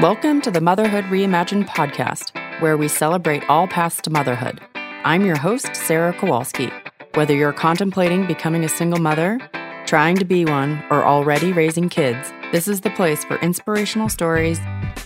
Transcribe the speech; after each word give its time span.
Welcome 0.00 0.42
to 0.42 0.52
the 0.52 0.60
Motherhood 0.60 1.06
Reimagined 1.06 1.66
podcast, 1.66 2.30
where 2.60 2.76
we 2.76 2.86
celebrate 2.86 3.42
all 3.48 3.66
paths 3.66 4.00
to 4.02 4.10
motherhood. 4.10 4.60
I'm 4.76 5.26
your 5.26 5.36
host, 5.36 5.74
Sarah 5.74 6.12
Kowalski. 6.12 6.70
Whether 7.14 7.34
you're 7.34 7.52
contemplating 7.52 8.24
becoming 8.24 8.62
a 8.62 8.68
single 8.68 9.00
mother, 9.00 9.40
trying 9.86 10.14
to 10.14 10.24
be 10.24 10.44
one, 10.44 10.84
or 10.88 11.04
already 11.04 11.52
raising 11.52 11.88
kids, 11.88 12.32
this 12.52 12.68
is 12.68 12.82
the 12.82 12.90
place 12.90 13.24
for 13.24 13.38
inspirational 13.38 14.08
stories, 14.08 14.60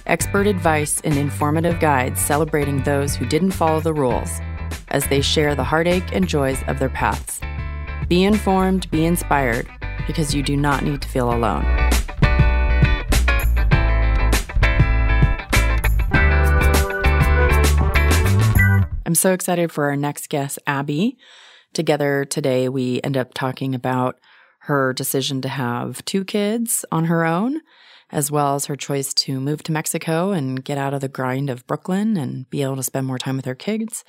expert 0.04 0.46
advice, 0.46 1.00
and 1.04 1.16
informative 1.16 1.80
guides 1.80 2.20
celebrating 2.20 2.82
those 2.82 3.16
who 3.16 3.24
didn't 3.24 3.52
follow 3.52 3.80
the 3.80 3.94
rules 3.94 4.42
as 4.88 5.06
they 5.06 5.22
share 5.22 5.54
the 5.54 5.64
heartache 5.64 6.14
and 6.14 6.28
joys 6.28 6.62
of 6.66 6.78
their 6.78 6.90
paths. 6.90 7.40
Be 8.08 8.24
informed, 8.24 8.90
be 8.90 9.06
inspired, 9.06 9.66
because 10.06 10.34
you 10.34 10.42
do 10.42 10.54
not 10.54 10.84
need 10.84 11.00
to 11.00 11.08
feel 11.08 11.32
alone. 11.32 11.81
I'm 19.12 19.16
so 19.16 19.34
excited 19.34 19.70
for 19.70 19.90
our 19.90 19.96
next 19.96 20.30
guest, 20.30 20.58
Abby. 20.66 21.18
Together 21.74 22.24
today, 22.24 22.70
we 22.70 22.98
end 23.04 23.18
up 23.18 23.34
talking 23.34 23.74
about 23.74 24.18
her 24.60 24.94
decision 24.94 25.42
to 25.42 25.50
have 25.50 26.02
two 26.06 26.24
kids 26.24 26.86
on 26.90 27.04
her 27.04 27.22
own, 27.22 27.60
as 28.08 28.30
well 28.30 28.54
as 28.54 28.64
her 28.64 28.74
choice 28.74 29.12
to 29.12 29.38
move 29.38 29.62
to 29.64 29.72
Mexico 29.72 30.30
and 30.30 30.64
get 30.64 30.78
out 30.78 30.94
of 30.94 31.02
the 31.02 31.08
grind 31.08 31.50
of 31.50 31.66
Brooklyn 31.66 32.16
and 32.16 32.48
be 32.48 32.62
able 32.62 32.76
to 32.76 32.82
spend 32.82 33.06
more 33.06 33.18
time 33.18 33.36
with 33.36 33.44
her 33.44 33.54
kids, 33.54 34.02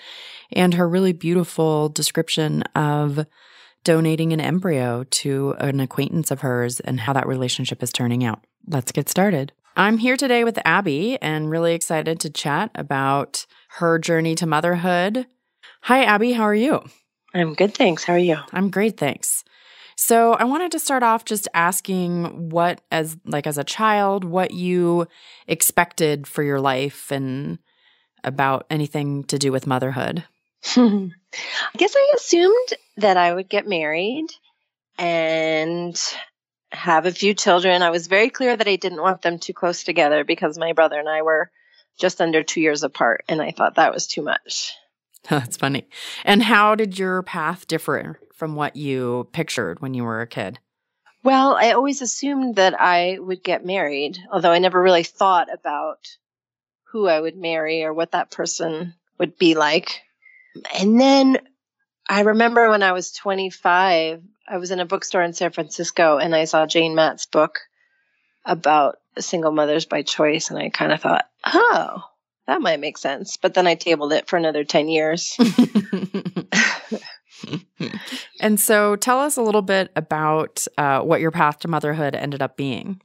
and 0.54 0.76
her 0.76 0.88
really 0.88 1.12
beautiful 1.12 1.90
description 1.90 2.62
of 2.74 3.26
donating 3.84 4.32
an 4.32 4.40
embryo 4.40 5.04
to 5.04 5.54
an 5.60 5.82
acquaintance 5.82 6.32
of 6.32 6.40
hers 6.40 6.80
and 6.80 7.02
how 7.02 7.12
that 7.12 7.28
relationship 7.28 7.84
is 7.84 7.92
turning 7.92 8.24
out. 8.24 8.46
Let's 8.66 8.94
get 8.94 9.10
started. 9.10 9.52
I'm 9.76 9.98
here 9.98 10.18
today 10.18 10.44
with 10.44 10.60
Abby 10.66 11.18
and 11.20 11.50
really 11.50 11.74
excited 11.74 12.20
to 12.20 12.30
chat 12.30 12.70
about 12.76 13.48
her 13.78 13.98
journey 13.98 14.36
to 14.36 14.46
motherhood. 14.46 15.26
Hi, 15.82 16.04
Abby. 16.04 16.34
How 16.34 16.44
are 16.44 16.54
you? 16.54 16.84
I'm 17.34 17.56
good, 17.56 17.74
thanks. 17.74 18.04
How 18.04 18.14
are 18.14 18.20
you? 18.20 18.38
I'm 18.52 18.70
great, 18.70 18.98
thanks. 18.98 19.44
So, 19.96 20.34
I 20.34 20.44
wanted 20.44 20.72
to 20.74 20.80
start 20.80 21.02
off 21.02 21.26
just 21.26 21.48
asking 21.54 22.50
what 22.50 22.82
as 22.92 23.18
like 23.26 23.48
as 23.48 23.58
a 23.58 23.64
child 23.64 24.24
what 24.24 24.52
you 24.52 25.08
expected 25.48 26.28
for 26.28 26.44
your 26.44 26.60
life 26.60 27.12
and 27.12 27.58
about 28.24 28.66
anything 28.70 29.24
to 29.26 29.40
do 29.40 29.52
with 29.52 29.68
motherhood. 29.68 30.24
I 30.76 31.10
guess 31.78 31.96
I 31.96 32.14
assumed 32.16 32.74
that 32.98 33.18
I 33.18 33.34
would 33.34 33.50
get 33.50 33.68
married 33.68 34.28
and 34.98 36.00
have 36.74 37.06
a 37.06 37.12
few 37.12 37.34
children. 37.34 37.82
I 37.82 37.92
was 37.92 38.08
very 38.08 38.30
clear 38.30 38.56
that 38.56 38.68
I 38.68 38.76
didn't 38.76 39.02
want 39.02 39.22
them 39.22 39.40
too 39.40 39.54
close 39.54 39.84
together 39.84 40.24
because 40.24 40.58
my 40.58 40.74
brother 40.74 41.00
and 41.00 41.08
I 41.08 41.22
were 41.22 41.52
just 42.00 42.20
under 42.20 42.44
two 42.44 42.62
years 42.62 42.84
apart, 42.84 43.24
and 43.28 43.42
I 43.42 43.52
thought 43.52 43.76
that 43.76 43.94
was 43.94 44.08
too 44.08 44.24
much. 44.24 44.74
That's 45.30 45.58
funny. 45.58 45.88
And 46.26 46.44
how 46.44 46.76
did 46.76 46.98
your 46.98 47.22
path 47.22 47.68
differ 47.68 48.20
from 48.34 48.56
what 48.56 48.76
you 48.76 49.28
pictured 49.32 49.80
when 49.82 49.94
you 49.94 50.04
were 50.04 50.22
a 50.22 50.28
kid? 50.28 50.60
Well, 51.24 51.56
I 51.56 51.72
always 51.72 52.02
assumed 52.02 52.58
that 52.58 52.80
I 52.80 53.18
would 53.20 53.44
get 53.44 53.66
married, 53.66 54.18
although 54.32 54.52
I 54.52 54.60
never 54.60 54.82
really 54.82 55.04
thought 55.04 55.48
about 55.54 56.00
who 56.92 57.08
I 57.08 57.20
would 57.20 57.38
marry 57.38 57.84
or 57.84 57.94
what 57.94 58.12
that 58.12 58.32
person 58.32 58.94
would 59.18 59.38
be 59.38 59.56
like. 59.56 60.02
And 60.78 61.00
then 61.00 61.38
I 62.08 62.22
remember 62.22 62.70
when 62.70 62.84
I 62.84 62.92
was 62.92 63.14
25, 63.14 64.22
I 64.48 64.58
was 64.58 64.72
in 64.72 64.80
a 64.80 64.86
bookstore 64.86 65.24
in 65.24 65.34
San 65.34 65.52
Francisco 65.52 66.18
and 66.18 66.36
I 66.36 66.46
saw 66.46 66.66
Jane 66.66 66.96
Mattes 66.96 67.30
book 67.30 67.60
about 68.46 68.98
single 69.20 69.52
mothers 69.52 69.86
by 69.86 70.02
choice. 70.02 70.50
And 70.50 70.60
I 70.60 70.70
kind 70.70 70.92
of 70.92 71.02
thought, 71.02 71.26
oh, 71.46 72.04
that 72.48 72.62
might 72.62 72.80
make 72.80 72.98
sense. 72.98 73.38
But 73.38 73.54
then 73.54 73.68
I 73.68 73.76
tabled 73.76 74.14
it 74.14 74.28
for 74.28 74.38
another 74.38 74.64
10 74.64 74.90
years. 74.90 75.38
and 78.40 78.60
so 78.60 78.96
tell 78.96 79.20
us 79.20 79.38
a 79.38 79.42
little 79.42 79.62
bit 79.62 79.92
about 79.96 80.66
uh, 80.78 81.02
what 81.02 81.22
your 81.22 81.32
path 81.32 81.60
to 81.60 81.68
motherhood 81.68 82.16
ended 82.16 82.42
up 82.42 82.58
being. 82.58 83.02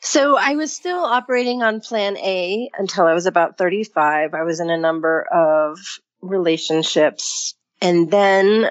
So 0.00 0.36
I 0.36 0.56
was 0.56 0.72
still 0.72 1.04
operating 1.04 1.62
on 1.62 1.80
plan 1.80 2.16
A 2.16 2.68
until 2.76 3.06
I 3.06 3.14
was 3.14 3.26
about 3.26 3.56
35. 3.56 4.34
I 4.34 4.42
was 4.42 4.58
in 4.58 4.68
a 4.68 4.76
number 4.76 5.22
of 5.32 5.78
relationships. 6.20 7.54
And 7.80 8.10
then 8.10 8.70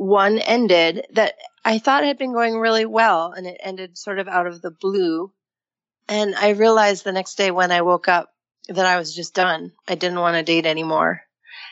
one 0.00 0.38
ended 0.38 1.06
that 1.12 1.34
I 1.62 1.78
thought 1.78 2.04
had 2.04 2.16
been 2.16 2.32
going 2.32 2.58
really 2.58 2.86
well 2.86 3.32
and 3.32 3.46
it 3.46 3.60
ended 3.62 3.98
sort 3.98 4.18
of 4.18 4.28
out 4.28 4.46
of 4.46 4.62
the 4.62 4.70
blue. 4.70 5.30
And 6.08 6.34
I 6.34 6.50
realized 6.50 7.04
the 7.04 7.12
next 7.12 7.34
day 7.34 7.50
when 7.50 7.70
I 7.70 7.82
woke 7.82 8.08
up 8.08 8.32
that 8.70 8.86
I 8.86 8.96
was 8.96 9.14
just 9.14 9.34
done. 9.34 9.72
I 9.86 9.96
didn't 9.96 10.20
want 10.20 10.36
to 10.36 10.42
date 10.42 10.64
anymore. 10.64 11.20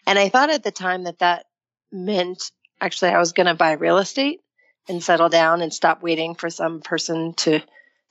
And 0.07 0.19
I 0.19 0.29
thought 0.29 0.51
at 0.51 0.63
the 0.63 0.71
time 0.71 1.05
that 1.05 1.21
that 1.21 1.47
meant 1.91 2.53
actually 2.83 3.13
I 3.13 3.19
was 3.19 3.33
going 3.33 3.47
to 3.47 3.55
buy 3.55 3.73
real 3.73 3.97
estate 3.97 4.41
and 4.91 5.03
settle 5.03 5.31
down 5.31 5.63
and 5.63 5.73
stop 5.73 6.03
waiting 6.03 6.35
for 6.35 6.51
some 6.51 6.83
person 6.83 7.33
to 7.37 7.63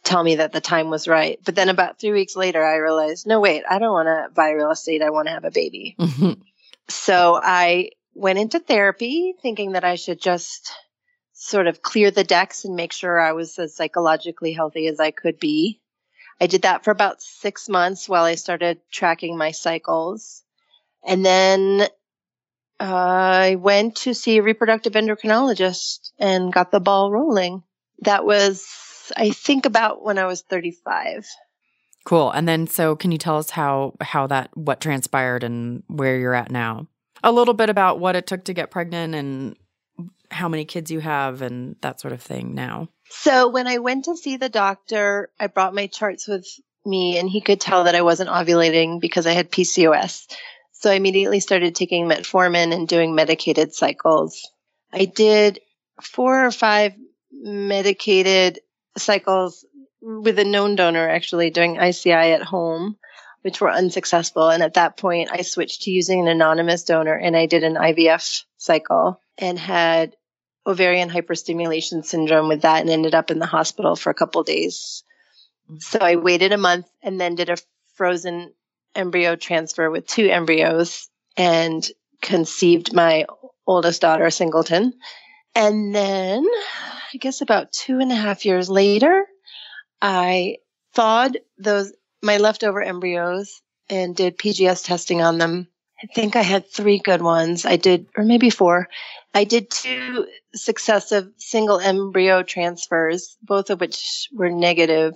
tell 0.04 0.24
me 0.24 0.38
that 0.38 0.52
the 0.52 0.62
time 0.62 0.90
was 0.90 1.08
right. 1.08 1.38
But 1.46 1.54
then 1.54 1.70
about 1.70 2.00
three 2.00 2.14
weeks 2.14 2.36
later, 2.36 2.66
I 2.66 2.78
realized, 2.78 3.28
no, 3.28 3.40
wait, 3.40 3.66
I 3.70 3.78
don't 3.78 3.94
want 3.94 4.08
to 4.08 4.34
buy 4.34 4.50
real 4.50 4.72
estate. 4.72 5.04
I 5.04 5.12
want 5.12 5.28
to 5.28 5.34
have 5.34 5.46
a 5.46 5.52
baby. 5.52 5.96
Mm-hmm. 6.00 6.32
So 6.90 7.38
I 7.44 7.90
went 8.18 8.40
into 8.40 8.60
therapy 8.60 9.36
thinking 9.42 9.74
that 9.74 9.84
I 9.84 9.96
should 9.96 10.20
just 10.20 10.74
sort 11.34 11.68
of 11.68 11.84
clear 11.84 12.10
the 12.10 12.24
decks 12.24 12.66
and 12.66 12.76
make 12.76 12.92
sure 12.92 13.20
I 13.20 13.34
was 13.34 13.58
as 13.60 13.76
psychologically 13.76 14.54
healthy 14.54 14.88
as 14.88 15.00
I 15.00 15.12
could 15.12 15.40
be. 15.40 15.80
I 16.42 16.48
did 16.48 16.64
that 16.64 16.84
for 16.84 16.92
about 16.92 17.22
six 17.22 17.70
months 17.70 18.10
while 18.10 18.24
I 18.24 18.36
started 18.36 18.80
tracking 18.92 19.38
my 19.38 19.52
cycles. 19.52 20.44
And 21.06 21.24
then 21.24 21.88
uh, 22.80 22.84
I 22.84 23.56
went 23.56 23.98
to 23.98 24.14
see 24.14 24.38
a 24.38 24.44
reproductive 24.44 24.94
endocrinologist 24.94 26.12
and 26.18 26.52
got 26.52 26.72
the 26.72 26.80
ball 26.80 27.12
rolling. 27.12 27.64
That 28.00 28.26
was, 28.26 28.66
I 29.16 29.30
think, 29.30 29.66
about 29.66 30.04
when 30.04 30.18
I 30.18 30.26
was 30.26 30.42
35. 30.42 31.28
Cool. 32.04 32.32
And 32.32 32.48
then, 32.48 32.68
so 32.68 32.96
can 32.96 33.12
you 33.12 33.18
tell 33.18 33.38
us 33.38 33.52
how 33.52 33.94
how 34.02 34.28
that 34.28 34.56
what 34.56 34.80
transpired 34.80 35.44
and 35.44 35.84
where 35.88 36.18
you're 36.18 36.34
at 36.34 36.52
now? 36.52 36.88
A 37.28 37.32
little 37.32 37.54
bit 37.54 37.70
about 37.70 38.00
what 38.00 38.16
it 38.16 38.26
took 38.26 38.46
to 38.46 38.54
get 38.54 38.72
pregnant 38.72 39.14
and 39.14 39.58
how 40.32 40.48
many 40.48 40.64
kids 40.64 40.90
you 40.90 41.02
have 41.02 41.42
and 41.42 41.76
that 41.82 42.00
sort 42.00 42.14
of 42.14 42.22
thing 42.22 42.56
now. 42.56 42.88
So 43.10 43.50
when 43.50 43.68
I 43.68 43.80
went 43.80 44.06
to 44.06 44.16
see 44.16 44.38
the 44.38 44.48
doctor, 44.48 45.30
I 45.38 45.48
brought 45.48 45.76
my 45.76 45.88
charts 45.88 46.26
with 46.26 46.48
me 46.86 47.18
and 47.20 47.30
he 47.30 47.42
could 47.42 47.60
tell 47.60 47.84
that 47.84 47.96
I 47.96 48.02
wasn't 48.02 48.30
ovulating 48.30 49.02
because 49.02 49.28
I 49.28 49.34
had 49.34 49.52
PCOS. 49.52 50.26
So 50.72 50.90
I 50.90 50.94
immediately 50.94 51.42
started 51.42 51.76
taking 51.76 52.08
metformin 52.08 52.74
and 52.74 52.88
doing 52.88 53.14
medicated 53.14 53.74
cycles. 53.74 54.50
I 54.94 55.04
did 55.04 55.60
four 56.02 56.46
or 56.46 56.52
five 56.52 56.94
medicated 57.32 58.60
cycles 58.98 59.66
with 60.02 60.40
a 60.40 60.46
known 60.46 60.76
donor 60.76 61.10
actually 61.10 61.50
doing 61.50 61.78
ICI 61.78 62.12
at 62.12 62.42
home, 62.42 62.98
which 63.47 63.62
were 63.62 63.72
unsuccessful. 63.72 64.50
And 64.50 64.62
at 64.62 64.74
that 64.74 64.97
point, 64.97 65.30
I 65.31 65.41
switched 65.41 65.84
to 65.84 65.90
using 65.90 66.19
an 66.19 66.28
anonymous 66.28 66.84
donor 66.84 67.13
and 67.13 67.34
I 67.34 67.46
did 67.46 67.63
an 67.63 67.75
IVF 67.75 68.44
cycle 68.58 69.22
and 69.38 69.58
had 69.58 70.18
ovarian 70.66 71.09
hyperstimulation 71.09 72.03
syndrome 72.03 72.50
with 72.50 72.63
that 72.63 72.81
and 72.81 72.90
ended 72.90 73.16
up 73.16 73.31
in 73.31 73.40
the 73.40 73.46
hospital 73.46 73.96
for 73.96 74.09
a 74.09 74.13
couple 74.13 74.44
days. 74.44 75.06
Mm-hmm. 75.69 75.78
So 75.80 76.00
I 76.00 76.18
waited 76.18 76.52
a 76.52 76.57
month 76.57 76.88
and 77.02 77.22
then 77.22 77.36
did 77.36 77.50
a 77.50 77.56
frozen 77.96 78.52
embryo 78.94 79.38
transfer 79.38 79.90
with 79.90 80.07
two 80.07 80.28
embryos 80.28 81.07
and 81.38 81.88
conceived 82.22 82.94
my 82.94 83.28
oldest 83.66 84.02
daughter, 84.02 84.30
Singleton. 84.30 84.91
And 85.56 85.96
then 85.96 86.46
I 87.13 87.18
guess 87.18 87.40
about 87.40 87.72
two 87.72 88.00
and 88.00 88.12
a 88.12 88.16
half 88.16 88.44
years 88.44 88.69
later, 88.69 89.25
I 90.01 90.57
thawed 90.94 91.38
those 91.57 91.94
my 92.22 92.38
leftover 92.38 92.81
embryos 92.81 93.62
and 93.90 94.16
did 94.16 94.38
PGS 94.38 94.86
testing 94.86 95.22
on 95.22 95.38
them. 95.38 95.68
I 96.02 96.08
think 96.14 96.36
I 96.36 96.44
had 96.44 96.69
three 96.69 97.00
good 97.00 97.22
ones. 97.22 97.66
I 97.66 97.78
did, 97.78 98.08
or 98.16 98.24
maybe 98.24 98.50
four. 98.50 98.88
I 99.34 99.46
did 99.46 99.72
two 99.72 100.28
successive 100.54 101.30
single 101.38 101.80
embryo 101.80 102.44
transfers, 102.44 103.36
both 103.42 103.72
of 103.72 103.80
which 103.80 104.28
were 104.31 104.52
negative, 104.52 105.14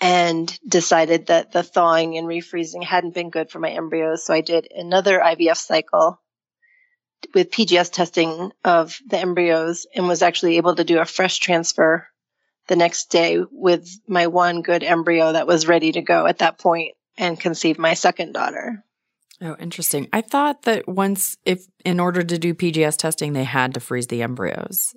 and 0.00 0.58
decided 0.66 1.26
that 1.26 1.52
the 1.52 1.62
thawing 1.62 2.16
and 2.18 2.26
refreezing 2.26 2.82
hadn't 2.82 3.14
been 3.14 3.30
good 3.30 3.50
for 3.50 3.60
my 3.60 3.70
embryos. 3.70 4.24
So 4.24 4.34
I 4.34 4.40
did 4.40 4.68
another 4.74 5.20
IVF 5.20 5.56
cycle 5.56 6.20
with 7.34 7.50
PGS 7.50 7.92
testing 7.92 8.52
of 8.64 8.98
the 9.06 9.18
embryos 9.18 9.86
and 9.94 10.08
was 10.08 10.22
actually 10.22 10.56
able 10.56 10.74
to 10.74 10.84
do 10.84 10.98
a 10.98 11.04
fresh 11.04 11.38
transfer 11.38 12.08
the 12.68 12.76
next 12.76 13.10
day 13.10 13.38
with 13.50 13.88
my 14.06 14.28
one 14.28 14.62
good 14.62 14.84
embryo 14.84 15.32
that 15.32 15.46
was 15.46 15.66
ready 15.66 15.92
to 15.92 16.02
go 16.02 16.26
at 16.26 16.38
that 16.38 16.58
point 16.58 16.94
and 17.16 17.40
conceive 17.40 17.78
my 17.78 17.94
second 17.94 18.32
daughter. 18.32 18.84
Oh, 19.40 19.56
interesting. 19.58 20.08
I 20.12 20.20
thought 20.20 20.62
that 20.62 20.88
once, 20.88 21.36
if 21.44 21.64
in 21.84 22.00
order 22.00 22.22
to 22.22 22.38
do 22.38 22.54
PGS 22.54 22.96
testing, 22.96 23.32
they 23.32 23.44
had 23.44 23.74
to 23.74 23.80
freeze 23.80 24.08
the 24.08 24.22
embryos. 24.22 24.94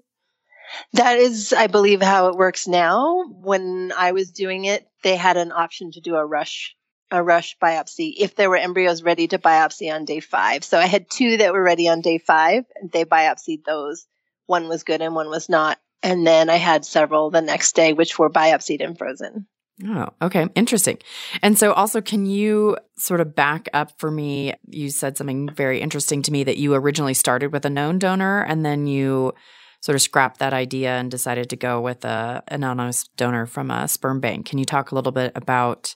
That 0.94 1.18
is, 1.18 1.54
I 1.54 1.68
believe, 1.68 2.02
how 2.02 2.30
it 2.30 2.38
works 2.38 2.68
now. 2.68 3.26
When 3.28 3.92
I 3.96 4.14
was 4.14 4.32
doing 4.32 4.66
it, 4.66 4.88
they 5.04 5.16
had 5.16 5.38
an 5.38 5.52
option 5.52 5.92
to 5.92 6.02
do 6.02 6.16
a 6.16 6.26
rush, 6.26 6.76
a 7.12 7.22
rush 7.22 7.58
biopsy 7.62 8.14
if 8.18 8.36
there 8.36 8.50
were 8.50 8.58
embryos 8.58 9.04
ready 9.04 9.28
to 9.28 9.38
biopsy 9.38 9.94
on 9.94 10.06
day 10.06 10.22
five. 10.22 10.64
So 10.64 10.80
I 10.80 10.88
had 10.88 11.10
two 11.10 11.38
that 11.38 11.54
were 11.54 11.64
ready 11.64 11.88
on 11.88 12.02
day 12.02 12.18
five, 12.18 12.66
and 12.76 12.92
they 12.92 13.06
biopsied 13.06 13.64
those. 13.64 14.08
One 14.48 14.68
was 14.68 14.84
good 14.84 15.02
and 15.02 15.14
one 15.14 15.30
was 15.30 15.50
not. 15.50 15.78
And 16.04 16.26
then 16.26 16.50
I 16.50 16.56
had 16.56 16.86
several 16.86 17.30
the 17.30 17.42
next 17.42 17.76
day, 17.76 17.94
which 17.94 18.18
were 18.18 18.30
biopsied 18.30 18.84
and 18.84 18.98
frozen. 18.98 19.48
Oh, 19.86 20.10
okay. 20.22 20.48
Interesting. 20.56 20.98
And 21.42 21.58
so, 21.58 21.74
also, 21.74 22.02
can 22.02 22.26
you 22.26 22.78
sort 22.98 23.22
of 23.22 23.36
back 23.36 23.68
up 23.74 24.00
for 24.00 24.12
me? 24.12 24.54
You 24.68 24.90
said 24.90 25.18
something 25.18 25.50
very 25.50 25.82
interesting 25.82 26.22
to 26.24 26.32
me 26.32 26.44
that 26.44 26.58
you 26.58 26.74
originally 26.74 27.14
started 27.14 27.52
with 27.52 27.66
a 27.66 27.70
known 27.70 27.98
donor 27.98 28.44
and 28.44 28.64
then 28.66 28.86
you 28.86 29.34
sort 29.82 29.96
of 29.96 30.02
scrapped 30.02 30.40
that 30.40 30.54
idea 30.54 30.92
and 30.92 31.10
decided 31.10 31.50
to 31.50 31.56
go 31.56 31.82
with 31.82 32.06
a 32.06 32.44
anonymous 32.50 33.08
donor 33.18 33.48
from 33.48 33.72
a 33.72 33.88
sperm 33.88 34.20
bank. 34.20 34.46
Can 34.46 34.60
you 34.60 34.66
talk 34.66 34.92
a 34.92 34.96
little 34.96 35.12
bit 35.12 35.32
about 35.36 35.96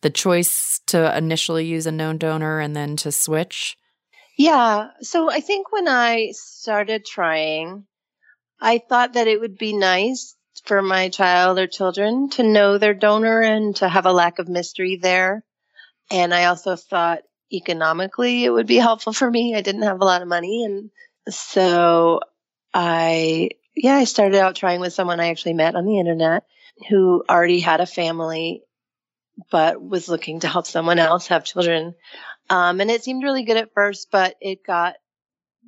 the 0.00 0.10
choice 0.10 0.80
to 0.86 1.16
initially 1.16 1.66
use 1.66 1.86
a 1.86 1.92
known 1.92 2.16
donor 2.18 2.60
and 2.60 2.74
then 2.74 2.96
to 2.96 3.12
switch? 3.12 3.76
Yeah. 4.38 4.88
So 5.00 5.30
I 5.30 5.40
think 5.40 5.70
when 5.72 5.86
I 5.86 6.30
started 6.32 7.04
trying, 7.04 7.84
I 8.60 8.78
thought 8.78 9.14
that 9.14 9.28
it 9.28 9.40
would 9.40 9.58
be 9.58 9.76
nice 9.76 10.36
for 10.64 10.80
my 10.80 11.08
child 11.08 11.58
or 11.58 11.66
children 11.66 12.30
to 12.30 12.42
know 12.42 12.78
their 12.78 12.94
donor 12.94 13.40
and 13.40 13.76
to 13.76 13.88
have 13.88 14.06
a 14.06 14.12
lack 14.12 14.38
of 14.38 14.48
mystery 14.48 14.96
there. 14.96 15.44
And 16.10 16.32
I 16.32 16.46
also 16.46 16.76
thought 16.76 17.22
economically 17.52 18.44
it 18.44 18.50
would 18.50 18.66
be 18.66 18.76
helpful 18.76 19.12
for 19.12 19.30
me. 19.30 19.54
I 19.54 19.60
didn't 19.60 19.82
have 19.82 20.00
a 20.00 20.04
lot 20.04 20.22
of 20.22 20.28
money. 20.28 20.64
And 20.64 20.90
so 21.28 22.20
I, 22.72 23.50
yeah, 23.74 23.96
I 23.96 24.04
started 24.04 24.38
out 24.38 24.56
trying 24.56 24.80
with 24.80 24.92
someone 24.92 25.20
I 25.20 25.28
actually 25.28 25.54
met 25.54 25.74
on 25.74 25.84
the 25.84 25.98
internet 25.98 26.44
who 26.88 27.24
already 27.28 27.60
had 27.60 27.80
a 27.80 27.86
family, 27.86 28.62
but 29.50 29.82
was 29.82 30.08
looking 30.08 30.40
to 30.40 30.48
help 30.48 30.66
someone 30.66 30.98
else 30.98 31.28
have 31.28 31.44
children. 31.44 31.94
Um, 32.50 32.80
and 32.80 32.90
it 32.90 33.04
seemed 33.04 33.22
really 33.22 33.44
good 33.44 33.56
at 33.56 33.72
first, 33.74 34.08
but 34.10 34.36
it 34.40 34.66
got 34.66 34.94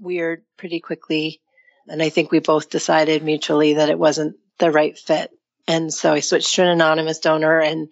weird 0.01 0.45
pretty 0.57 0.81
quickly. 0.81 1.41
And 1.89 2.03
I 2.03 2.09
think 2.09 2.31
we 2.31 2.41
both 2.41 2.71
decided 2.71 3.23
mutually 3.23 3.75
that 3.75 3.89
it 3.89 3.99
wasn't 3.99 4.37
the 4.59 4.71
right 4.71 4.97
fit. 4.99 5.31
And 5.69 5.93
so 5.93 6.13
I 6.13 6.21
switched 6.21 6.55
to 6.55 6.63
an 6.63 6.69
anonymous 6.69 7.19
donor. 7.19 7.61
And 7.61 7.89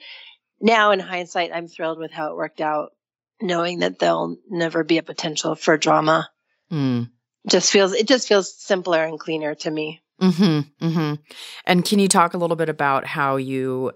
now 0.61 0.93
in 0.93 1.01
hindsight, 1.01 1.51
I'm 1.53 1.69
thrilled 1.69 1.99
with 1.99 2.13
how 2.13 2.31
it 2.31 2.37
worked 2.37 2.61
out, 2.61 2.93
knowing 3.41 3.81
that 3.81 3.99
there'll 3.99 4.37
never 4.49 4.85
be 4.85 4.99
a 4.99 5.03
potential 5.03 5.55
for 5.55 5.77
drama. 5.77 6.29
Mm 6.71 7.09
just 7.49 7.71
feels 7.71 7.93
it 7.93 8.09
just 8.09 8.29
feels 8.29 8.55
simpler 8.55 9.05
and 9.05 9.19
cleaner 9.19 9.55
to 9.55 9.71
me. 9.71 10.03
Mm-hmm, 10.21 10.87
mm-hmm. 10.87 11.15
And 11.67 11.85
can 11.85 11.99
you 11.99 12.09
talk 12.09 12.35
a 12.35 12.39
little 12.39 12.57
bit 12.57 12.69
about 12.69 13.07
how 13.07 13.37
you 13.37 13.93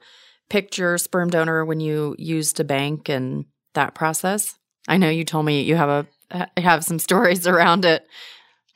picked 0.49 0.77
your 0.77 0.99
sperm 0.99 1.31
donor 1.31 1.65
when 1.65 1.81
you 1.81 2.17
used 2.19 2.59
a 2.61 2.65
bank 2.65 3.09
and 3.09 3.47
that 3.75 3.95
process? 3.95 4.59
I 4.89 4.97
know 4.97 5.09
you 5.09 5.25
told 5.25 5.47
me 5.47 5.62
you 5.62 5.77
have 5.77 6.06
a 6.31 6.49
have 6.61 6.85
some 6.85 6.99
stories 6.99 7.47
around 7.47 7.85
it. 7.85 8.06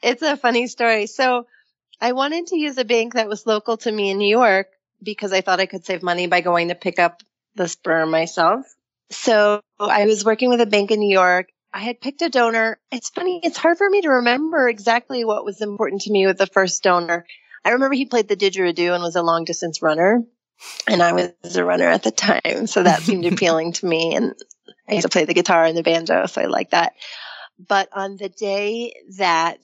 It's 0.02 0.22
a 0.22 0.36
funny 0.36 0.66
story. 0.66 1.06
So 1.06 1.46
I 2.00 2.12
wanted 2.12 2.48
to 2.48 2.58
use 2.58 2.76
a 2.78 2.84
bank 2.84 3.14
that 3.14 3.28
was 3.28 3.46
local 3.46 3.76
to 3.78 3.92
me 3.92 4.10
in 4.10 4.18
New 4.18 4.28
York 4.28 4.68
because 5.02 5.32
I 5.32 5.40
thought 5.40 5.60
I 5.60 5.66
could 5.66 5.84
save 5.84 6.02
money 6.02 6.26
by 6.26 6.40
going 6.40 6.68
to 6.68 6.74
pick 6.74 6.98
up 6.98 7.22
the 7.54 7.68
sperm 7.68 8.10
myself. 8.10 8.66
So 9.10 9.60
I 9.78 10.06
was 10.06 10.24
working 10.24 10.48
with 10.48 10.60
a 10.60 10.66
bank 10.66 10.90
in 10.90 11.00
New 11.00 11.12
York 11.12 11.48
I 11.72 11.80
had 11.80 12.00
picked 12.00 12.22
a 12.22 12.28
donor. 12.28 12.78
It's 12.90 13.08
funny, 13.08 13.40
it's 13.42 13.56
hard 13.56 13.78
for 13.78 13.88
me 13.88 14.02
to 14.02 14.10
remember 14.10 14.68
exactly 14.68 15.24
what 15.24 15.44
was 15.44 15.62
important 15.62 16.02
to 16.02 16.12
me 16.12 16.26
with 16.26 16.36
the 16.36 16.46
first 16.46 16.82
donor. 16.82 17.24
I 17.64 17.70
remember 17.70 17.94
he 17.94 18.04
played 18.04 18.28
the 18.28 18.36
didgeridoo 18.36 18.92
and 18.92 19.02
was 19.02 19.16
a 19.16 19.22
long 19.22 19.44
distance 19.44 19.80
runner. 19.80 20.22
And 20.86 21.02
I 21.02 21.12
was 21.12 21.56
a 21.56 21.64
runner 21.64 21.88
at 21.88 22.02
the 22.02 22.10
time. 22.10 22.66
So 22.66 22.82
that 22.82 23.02
seemed 23.02 23.24
appealing 23.32 23.72
to 23.74 23.86
me. 23.86 24.14
And 24.14 24.34
I 24.88 24.94
used 24.94 25.06
to 25.06 25.08
play 25.08 25.24
the 25.24 25.34
guitar 25.34 25.64
and 25.64 25.76
the 25.76 25.82
banjo. 25.82 26.26
So 26.26 26.42
I 26.42 26.46
like 26.46 26.70
that. 26.70 26.92
But 27.58 27.88
on 27.92 28.16
the 28.16 28.28
day 28.28 28.94
that 29.16 29.60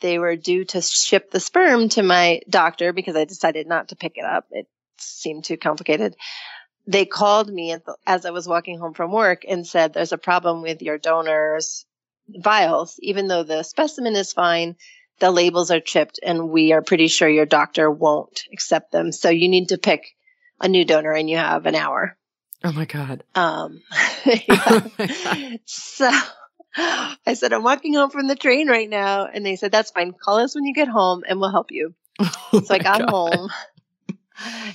they 0.00 0.18
were 0.18 0.36
due 0.36 0.64
to 0.64 0.80
ship 0.80 1.30
the 1.30 1.40
sperm 1.40 1.88
to 1.90 2.02
my 2.02 2.40
doctor 2.48 2.92
because 2.92 3.16
I 3.16 3.24
decided 3.24 3.66
not 3.66 3.88
to 3.88 3.96
pick 3.96 4.16
it 4.16 4.24
up, 4.24 4.46
it 4.50 4.66
seemed 4.98 5.44
too 5.44 5.56
complicated 5.56 6.16
they 6.88 7.04
called 7.04 7.52
me 7.52 7.76
as 8.06 8.24
I 8.24 8.30
was 8.30 8.48
walking 8.48 8.78
home 8.78 8.94
from 8.94 9.12
work 9.12 9.44
and 9.46 9.66
said, 9.66 9.92
There's 9.92 10.12
a 10.12 10.18
problem 10.18 10.62
with 10.62 10.80
your 10.80 10.96
donor's 10.96 11.84
vials. 12.28 12.98
Even 13.02 13.28
though 13.28 13.42
the 13.42 13.62
specimen 13.62 14.16
is 14.16 14.32
fine, 14.32 14.76
the 15.20 15.30
labels 15.30 15.70
are 15.70 15.80
chipped, 15.80 16.18
and 16.22 16.48
we 16.48 16.72
are 16.72 16.80
pretty 16.80 17.08
sure 17.08 17.28
your 17.28 17.44
doctor 17.44 17.90
won't 17.90 18.44
accept 18.52 18.90
them. 18.90 19.12
So 19.12 19.28
you 19.28 19.48
need 19.48 19.68
to 19.68 19.78
pick 19.78 20.16
a 20.60 20.68
new 20.68 20.86
donor, 20.86 21.12
and 21.12 21.28
you 21.28 21.36
have 21.36 21.66
an 21.66 21.74
hour. 21.74 22.16
Oh 22.64 22.72
my 22.72 22.86
God. 22.86 23.22
Um, 23.34 23.82
oh 24.48 24.90
my 24.98 25.06
God. 25.06 25.60
So 25.66 26.10
I 26.76 27.34
said, 27.34 27.52
I'm 27.52 27.62
walking 27.62 27.94
home 27.94 28.10
from 28.10 28.28
the 28.28 28.36
train 28.36 28.68
right 28.68 28.88
now. 28.88 29.26
And 29.26 29.44
they 29.44 29.56
said, 29.56 29.72
That's 29.72 29.90
fine. 29.90 30.12
Call 30.12 30.38
us 30.38 30.54
when 30.54 30.64
you 30.64 30.74
get 30.74 30.88
home 30.88 31.24
and 31.28 31.40
we'll 31.40 31.50
help 31.50 31.70
you. 31.70 31.94
Oh 32.52 32.60
so 32.64 32.74
I 32.74 32.78
got 32.78 33.02
God. 33.02 33.10
home 33.10 33.50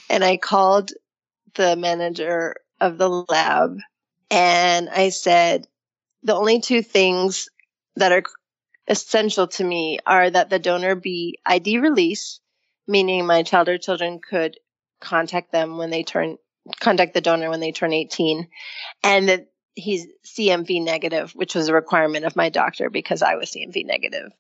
and 0.09 0.23
I 0.23 0.37
called 0.37 0.91
the 1.55 1.75
manager 1.75 2.55
of 2.79 2.97
the 2.97 3.09
lab 3.09 3.79
and 4.29 4.89
I 4.89 5.09
said, 5.09 5.67
the 6.23 6.35
only 6.35 6.61
two 6.61 6.81
things 6.81 7.49
that 7.95 8.11
are 8.11 8.23
essential 8.87 9.47
to 9.47 9.63
me 9.63 9.99
are 10.05 10.29
that 10.29 10.49
the 10.49 10.59
donor 10.59 10.95
be 10.95 11.39
ID 11.45 11.79
release, 11.79 12.39
meaning 12.87 13.25
my 13.25 13.43
child 13.43 13.69
or 13.69 13.77
children 13.77 14.19
could 14.27 14.57
contact 14.99 15.51
them 15.51 15.77
when 15.77 15.89
they 15.89 16.03
turn, 16.03 16.37
contact 16.79 17.13
the 17.13 17.21
donor 17.21 17.49
when 17.49 17.59
they 17.59 17.71
turn 17.71 17.93
18, 17.93 18.47
and 19.03 19.29
that 19.29 19.47
he's 19.75 20.07
CMV 20.25 20.83
negative, 20.83 21.31
which 21.31 21.55
was 21.55 21.67
a 21.67 21.73
requirement 21.73 22.25
of 22.25 22.35
my 22.35 22.49
doctor 22.49 22.89
because 22.89 23.21
I 23.21 23.35
was 23.35 23.51
CMV 23.51 23.85
negative. 23.85 24.31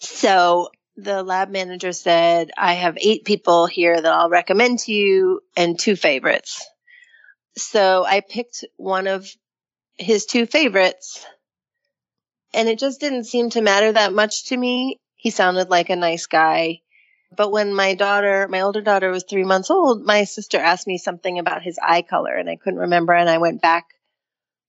So 0.00 0.70
the 0.96 1.22
lab 1.22 1.50
manager 1.50 1.92
said, 1.92 2.50
I 2.56 2.74
have 2.74 2.98
eight 3.00 3.24
people 3.24 3.66
here 3.66 4.00
that 4.00 4.12
I'll 4.12 4.30
recommend 4.30 4.80
to 4.80 4.92
you 4.92 5.40
and 5.56 5.78
two 5.78 5.96
favorites. 5.96 6.66
So 7.56 8.04
I 8.04 8.20
picked 8.20 8.64
one 8.76 9.06
of 9.06 9.28
his 9.96 10.26
two 10.26 10.46
favorites 10.46 11.24
and 12.54 12.68
it 12.68 12.78
just 12.78 13.00
didn't 13.00 13.24
seem 13.24 13.50
to 13.50 13.60
matter 13.60 13.92
that 13.92 14.12
much 14.12 14.46
to 14.46 14.56
me. 14.56 14.98
He 15.16 15.30
sounded 15.30 15.68
like 15.68 15.90
a 15.90 15.96
nice 15.96 16.26
guy. 16.26 16.80
But 17.36 17.52
when 17.52 17.74
my 17.74 17.94
daughter, 17.94 18.48
my 18.48 18.62
older 18.62 18.80
daughter 18.80 19.10
was 19.10 19.24
three 19.24 19.44
months 19.44 19.70
old, 19.70 20.04
my 20.04 20.24
sister 20.24 20.58
asked 20.58 20.86
me 20.86 20.96
something 20.96 21.38
about 21.38 21.62
his 21.62 21.78
eye 21.80 22.02
color 22.02 22.34
and 22.34 22.48
I 22.48 22.56
couldn't 22.56 22.80
remember. 22.80 23.12
And 23.12 23.28
I 23.28 23.38
went 23.38 23.60
back 23.60 23.86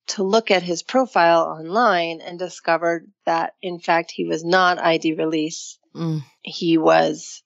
to 0.10 0.24
look 0.24 0.52
at 0.52 0.64
his 0.64 0.84
profile 0.84 1.44
online 1.44 2.22
and 2.22 2.38
discovered 2.38 3.12
that 3.26 3.54
in 3.62 3.80
fact 3.80 4.12
he 4.12 4.26
was 4.26 4.44
not 4.44 4.80
ID 4.80 5.14
release 5.14 5.80
Mm. 5.96 6.24
He 6.42 6.78
was 6.78 7.44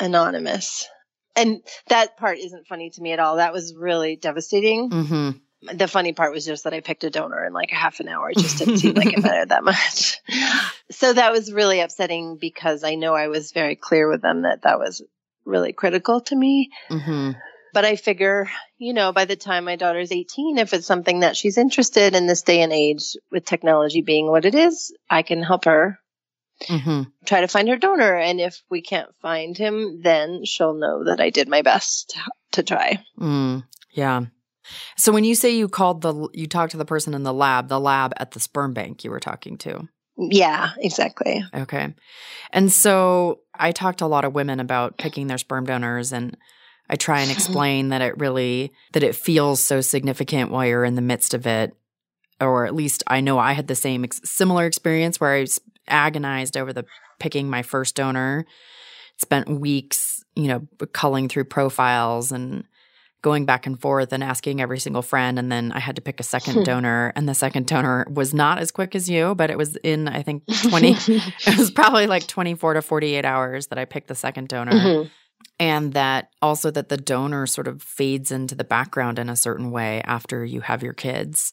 anonymous. 0.00 0.88
And 1.34 1.62
that 1.88 2.16
part 2.16 2.38
isn't 2.38 2.66
funny 2.66 2.90
to 2.90 3.02
me 3.02 3.12
at 3.12 3.20
all. 3.20 3.36
That 3.36 3.52
was 3.52 3.74
really 3.74 4.16
devastating. 4.16 4.90
Mm-hmm. 4.90 5.76
The 5.76 5.88
funny 5.88 6.12
part 6.12 6.32
was 6.32 6.44
just 6.44 6.64
that 6.64 6.74
I 6.74 6.80
picked 6.80 7.04
a 7.04 7.10
donor 7.10 7.44
in 7.46 7.52
like 7.52 7.70
a 7.70 7.76
half 7.76 8.00
an 8.00 8.08
hour. 8.08 8.30
It 8.30 8.38
just 8.38 8.58
didn't 8.58 8.78
seem 8.78 8.94
like 8.94 9.12
it 9.12 9.22
mattered 9.22 9.50
that 9.50 9.64
much. 9.64 10.18
So 10.90 11.10
that 11.10 11.32
was 11.32 11.50
really 11.50 11.80
upsetting 11.80 12.36
because 12.38 12.84
I 12.84 12.96
know 12.96 13.14
I 13.14 13.28
was 13.28 13.52
very 13.52 13.76
clear 13.76 14.10
with 14.10 14.20
them 14.20 14.42
that 14.42 14.62
that 14.62 14.78
was 14.78 15.02
really 15.46 15.72
critical 15.72 16.20
to 16.20 16.36
me. 16.36 16.70
Mm-hmm. 16.90 17.30
But 17.72 17.84
I 17.84 17.96
figure, 17.96 18.50
you 18.78 18.92
know, 18.92 19.12
by 19.12 19.24
the 19.24 19.36
time 19.36 19.64
my 19.64 19.76
daughter's 19.76 20.12
18, 20.12 20.58
if 20.58 20.74
it's 20.74 20.86
something 20.86 21.20
that 21.20 21.36
she's 21.36 21.56
interested 21.56 22.14
in 22.14 22.26
this 22.26 22.42
day 22.42 22.60
and 22.60 22.72
age 22.72 23.16
with 23.30 23.44
technology 23.44 24.02
being 24.02 24.28
what 24.28 24.44
it 24.44 24.54
is, 24.54 24.94
I 25.08 25.22
can 25.22 25.42
help 25.42 25.64
her 25.64 25.98
mm-hmm. 26.68 27.02
try 27.24 27.40
to 27.40 27.48
find 27.48 27.68
her 27.68 27.76
donor. 27.76 28.16
And 28.16 28.40
if 28.40 28.62
we 28.70 28.82
can't 28.82 29.14
find 29.20 29.56
him, 29.56 30.00
then 30.02 30.44
she'll 30.44 30.74
know 30.74 31.04
that 31.04 31.20
I 31.20 31.30
did 31.30 31.48
my 31.48 31.62
best 31.62 32.16
to 32.52 32.62
try. 32.62 33.02
Mm, 33.18 33.64
yeah. 33.90 34.26
So 34.96 35.12
when 35.12 35.24
you 35.24 35.34
say 35.34 35.50
you 35.50 35.68
called 35.68 36.02
the, 36.02 36.28
you 36.32 36.46
talked 36.46 36.72
to 36.72 36.76
the 36.76 36.84
person 36.84 37.14
in 37.14 37.22
the 37.22 37.32
lab, 37.32 37.68
the 37.68 37.80
lab 37.80 38.12
at 38.18 38.32
the 38.32 38.40
sperm 38.40 38.74
bank 38.74 39.04
you 39.04 39.10
were 39.10 39.20
talking 39.20 39.56
to. 39.58 39.88
Yeah, 40.16 40.70
exactly. 40.78 41.44
Okay. 41.54 41.94
And 42.52 42.70
so 42.70 43.40
I 43.54 43.72
talked 43.72 43.98
to 43.98 44.04
a 44.04 44.06
lot 44.06 44.24
of 44.24 44.34
women 44.34 44.60
about 44.60 44.98
picking 44.98 45.26
their 45.26 45.38
sperm 45.38 45.64
donors 45.64 46.12
and 46.12 46.36
I 46.92 46.96
try 46.96 47.20
and 47.20 47.30
explain 47.32 47.88
that 47.88 48.02
it 48.02 48.18
really 48.18 48.72
that 48.92 49.02
it 49.02 49.16
feels 49.16 49.60
so 49.60 49.80
significant 49.80 50.50
while 50.50 50.66
you're 50.66 50.84
in 50.84 50.94
the 50.94 51.02
midst 51.02 51.34
of 51.34 51.46
it 51.46 51.74
or 52.40 52.66
at 52.66 52.74
least 52.74 53.02
I 53.06 53.20
know 53.20 53.38
I 53.38 53.52
had 53.52 53.68
the 53.68 53.74
same 53.74 54.04
ex- 54.04 54.20
similar 54.24 54.66
experience 54.66 55.20
where 55.20 55.34
I 55.34 55.46
agonized 55.88 56.56
over 56.56 56.72
the 56.72 56.84
picking 57.18 57.48
my 57.48 57.62
first 57.62 57.94
donor. 57.94 58.44
Spent 59.18 59.48
weeks, 59.48 60.24
you 60.34 60.48
know, 60.48 60.66
culling 60.92 61.28
through 61.28 61.44
profiles 61.44 62.32
and 62.32 62.64
going 63.20 63.46
back 63.46 63.66
and 63.66 63.80
forth 63.80 64.12
and 64.12 64.24
asking 64.24 64.60
every 64.60 64.80
single 64.80 65.02
friend. 65.02 65.38
And 65.38 65.52
then 65.52 65.70
I 65.70 65.78
had 65.78 65.94
to 65.96 66.02
pick 66.02 66.18
a 66.18 66.24
second 66.24 66.64
donor, 66.64 67.12
and 67.14 67.28
the 67.28 67.34
second 67.34 67.68
donor 67.68 68.04
was 68.10 68.34
not 68.34 68.58
as 68.58 68.72
quick 68.72 68.96
as 68.96 69.08
you, 69.08 69.36
but 69.36 69.50
it 69.50 69.56
was 69.56 69.76
in, 69.76 70.08
I 70.08 70.22
think, 70.22 70.42
20, 70.62 70.96
it 71.08 71.58
was 71.58 71.70
probably 71.70 72.08
like 72.08 72.26
24 72.26 72.74
to 72.74 72.82
48 72.82 73.24
hours 73.24 73.68
that 73.68 73.78
I 73.78 73.84
picked 73.84 74.08
the 74.08 74.16
second 74.16 74.48
donor. 74.48 74.72
Mm-hmm. 74.72 75.08
And 75.62 75.92
that 75.92 76.30
also 76.42 76.72
that 76.72 76.88
the 76.88 76.96
donor 76.96 77.46
sort 77.46 77.68
of 77.68 77.84
fades 77.84 78.32
into 78.32 78.56
the 78.56 78.64
background 78.64 79.20
in 79.20 79.30
a 79.30 79.36
certain 79.36 79.70
way 79.70 80.02
after 80.04 80.44
you 80.44 80.60
have 80.60 80.82
your 80.82 80.92
kids. 80.92 81.52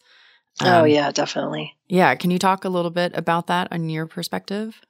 Oh, 0.64 0.68
um, 0.68 0.82
oh, 0.82 0.86
yeah, 0.86 1.12
definitely. 1.12 1.78
Yeah. 1.88 2.16
Can 2.16 2.32
you 2.32 2.40
talk 2.40 2.66
a 2.66 2.70
little 2.70 2.90
bit 2.90 3.12
about 3.16 3.46
that 3.48 3.68
on 3.72 3.88
your 3.88 4.08
perspective? 4.08 4.82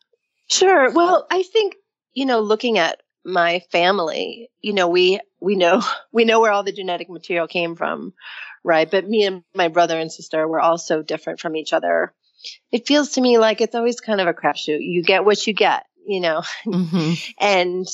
Sure. 0.48 0.94
Well, 0.94 1.28
I 1.30 1.44
think, 1.44 1.76
you 2.14 2.26
know, 2.26 2.40
looking 2.40 2.78
at 2.78 3.02
my 3.26 3.62
family, 3.74 4.50
you 4.62 4.72
know, 4.72 4.88
we 4.88 5.20
we 5.42 5.58
know 5.58 5.82
we 6.14 6.24
know 6.24 6.40
where 6.40 6.54
all 6.54 6.64
the 6.64 6.72
genetic 6.72 7.10
material 7.10 7.50
came 7.50 7.76
from, 7.76 8.14
right? 8.64 8.90
But 8.90 9.06
me 9.06 9.26
and 9.26 9.44
my 9.54 9.68
brother 9.68 10.00
and 10.00 10.10
sister 10.10 10.48
were 10.48 10.62
all 10.62 10.78
so 10.78 11.02
different 11.02 11.42
from 11.42 11.58
each 11.58 11.74
other. 11.74 12.14
It 12.72 12.88
feels 12.88 13.10
to 13.12 13.22
me 13.22 13.38
like 13.38 13.60
it's 13.60 13.76
always 13.76 14.00
kind 14.00 14.22
of 14.22 14.28
a 14.28 14.34
crapshoot. 14.34 14.80
You 14.80 15.04
get 15.04 15.26
what 15.26 15.46
you 15.46 15.52
get, 15.52 15.84
you 16.08 16.22
know, 16.22 16.42
mm-hmm. 16.66 17.16
and 17.38 17.86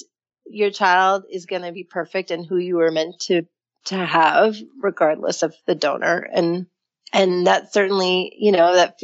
your 0.45 0.71
child 0.71 1.25
is 1.29 1.45
going 1.45 1.63
to 1.63 1.71
be 1.71 1.83
perfect 1.83 2.31
and 2.31 2.45
who 2.45 2.57
you 2.57 2.77
were 2.77 2.91
meant 2.91 3.19
to 3.21 3.43
to 3.85 3.95
have, 3.95 4.55
regardless 4.81 5.43
of 5.43 5.55
the 5.65 5.75
donor. 5.75 6.27
And 6.31 6.67
and 7.13 7.47
that 7.47 7.73
certainly, 7.73 8.35
you 8.37 8.51
know, 8.51 8.75
that 8.75 8.99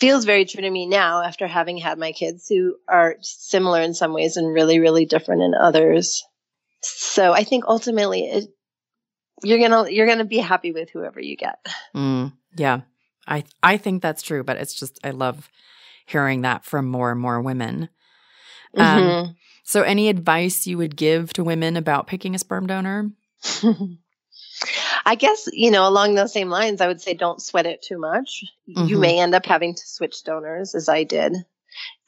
feels 0.00 0.24
very 0.24 0.44
true 0.44 0.62
to 0.62 0.70
me 0.70 0.86
now 0.86 1.22
after 1.22 1.46
having 1.46 1.76
had 1.76 1.98
my 1.98 2.12
kids 2.12 2.48
who 2.48 2.76
are 2.88 3.16
similar 3.20 3.80
in 3.80 3.94
some 3.94 4.12
ways 4.12 4.36
and 4.36 4.52
really, 4.52 4.80
really 4.80 5.06
different 5.06 5.42
in 5.42 5.54
others. 5.54 6.24
So 6.82 7.32
I 7.32 7.44
think 7.44 7.64
ultimately 7.68 8.24
it, 8.24 8.44
you're 9.44 9.60
gonna 9.60 9.88
you're 9.88 10.06
gonna 10.06 10.24
be 10.24 10.38
happy 10.38 10.72
with 10.72 10.90
whoever 10.90 11.20
you 11.20 11.36
get. 11.36 11.64
Mm, 11.94 12.32
yeah, 12.56 12.80
I 13.26 13.44
I 13.62 13.76
think 13.76 14.02
that's 14.02 14.22
true, 14.22 14.42
but 14.42 14.56
it's 14.56 14.74
just 14.74 14.98
I 15.04 15.10
love 15.10 15.48
hearing 16.06 16.42
that 16.42 16.64
from 16.64 16.86
more 16.86 17.12
and 17.12 17.20
more 17.20 17.40
women. 17.40 17.88
Um, 18.76 19.02
mm-hmm. 19.02 19.32
So, 19.64 19.82
any 19.82 20.08
advice 20.08 20.66
you 20.66 20.78
would 20.78 20.96
give 20.96 21.32
to 21.34 21.44
women 21.44 21.76
about 21.76 22.06
picking 22.06 22.34
a 22.34 22.38
sperm 22.38 22.66
donor? 22.66 23.10
I 25.04 25.14
guess, 25.16 25.48
you 25.52 25.70
know, 25.70 25.88
along 25.88 26.14
those 26.14 26.32
same 26.32 26.48
lines, 26.48 26.80
I 26.80 26.86
would 26.86 27.00
say 27.00 27.14
don't 27.14 27.42
sweat 27.42 27.66
it 27.66 27.82
too 27.82 27.98
much. 27.98 28.44
Mm-hmm. 28.68 28.86
You 28.86 28.98
may 28.98 29.18
end 29.18 29.34
up 29.34 29.46
having 29.46 29.74
to 29.74 29.82
switch 29.84 30.22
donors, 30.24 30.74
as 30.74 30.88
I 30.88 31.04
did. 31.04 31.34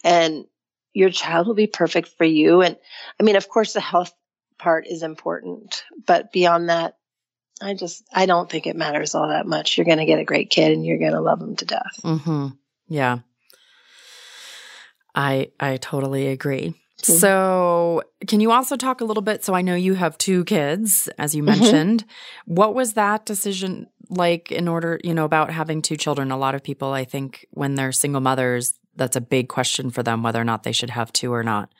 And 0.02 0.44
your 0.92 1.10
child 1.10 1.46
will 1.46 1.54
be 1.54 1.66
perfect 1.66 2.08
for 2.16 2.24
you. 2.24 2.62
And 2.62 2.76
I 3.18 3.24
mean, 3.24 3.36
of 3.36 3.48
course, 3.48 3.72
the 3.72 3.80
health 3.80 4.12
part 4.58 4.86
is 4.86 5.02
important, 5.02 5.84
but 6.06 6.32
beyond 6.32 6.68
that, 6.68 6.96
I 7.60 7.74
just, 7.74 8.04
I 8.12 8.26
don't 8.26 8.50
think 8.50 8.66
it 8.66 8.76
matters 8.76 9.14
all 9.14 9.28
that 9.28 9.46
much. 9.46 9.76
You're 9.76 9.86
going 9.86 9.98
to 9.98 10.06
get 10.06 10.18
a 10.18 10.24
great 10.24 10.50
kid 10.50 10.72
and 10.72 10.84
you're 10.84 10.98
going 10.98 11.12
to 11.12 11.20
love 11.20 11.40
him 11.40 11.56
to 11.56 11.64
death. 11.64 12.00
Mm-hmm. 12.02 12.48
Yeah. 12.88 13.18
I, 15.14 15.50
I 15.60 15.76
totally 15.76 16.28
agree. 16.28 16.74
Mm-hmm. 17.02 17.12
So, 17.14 18.02
can 18.26 18.40
you 18.40 18.50
also 18.50 18.76
talk 18.76 19.00
a 19.00 19.04
little 19.04 19.22
bit? 19.22 19.44
So, 19.44 19.54
I 19.54 19.62
know 19.62 19.74
you 19.74 19.94
have 19.94 20.16
two 20.16 20.44
kids, 20.44 21.08
as 21.18 21.34
you 21.34 21.42
mm-hmm. 21.42 21.60
mentioned. 21.60 22.04
Mm-hmm. 22.04 22.54
What 22.54 22.74
was 22.74 22.94
that 22.94 23.26
decision 23.26 23.88
like 24.08 24.52
in 24.52 24.68
order, 24.68 25.00
you 25.02 25.12
know, 25.12 25.24
about 25.24 25.50
having 25.50 25.82
two 25.82 25.96
children? 25.96 26.30
A 26.30 26.38
lot 26.38 26.54
of 26.54 26.62
people, 26.62 26.92
I 26.92 27.04
think, 27.04 27.46
when 27.50 27.74
they're 27.74 27.92
single 27.92 28.20
mothers, 28.20 28.74
that's 28.96 29.16
a 29.16 29.20
big 29.20 29.48
question 29.48 29.90
for 29.90 30.02
them 30.02 30.22
whether 30.22 30.40
or 30.40 30.44
not 30.44 30.62
they 30.62 30.72
should 30.72 30.90
have 30.90 31.12
two 31.12 31.32
or 31.32 31.42
not. 31.42 31.70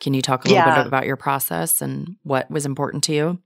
Can 0.00 0.12
you 0.12 0.22
talk 0.22 0.44
a 0.44 0.48
little 0.48 0.64
yeah. 0.64 0.76
bit 0.78 0.86
about 0.86 1.06
your 1.06 1.16
process 1.16 1.80
and 1.80 2.16
what 2.22 2.50
was 2.50 2.66
important 2.66 3.04
to 3.04 3.14
you? 3.14 3.38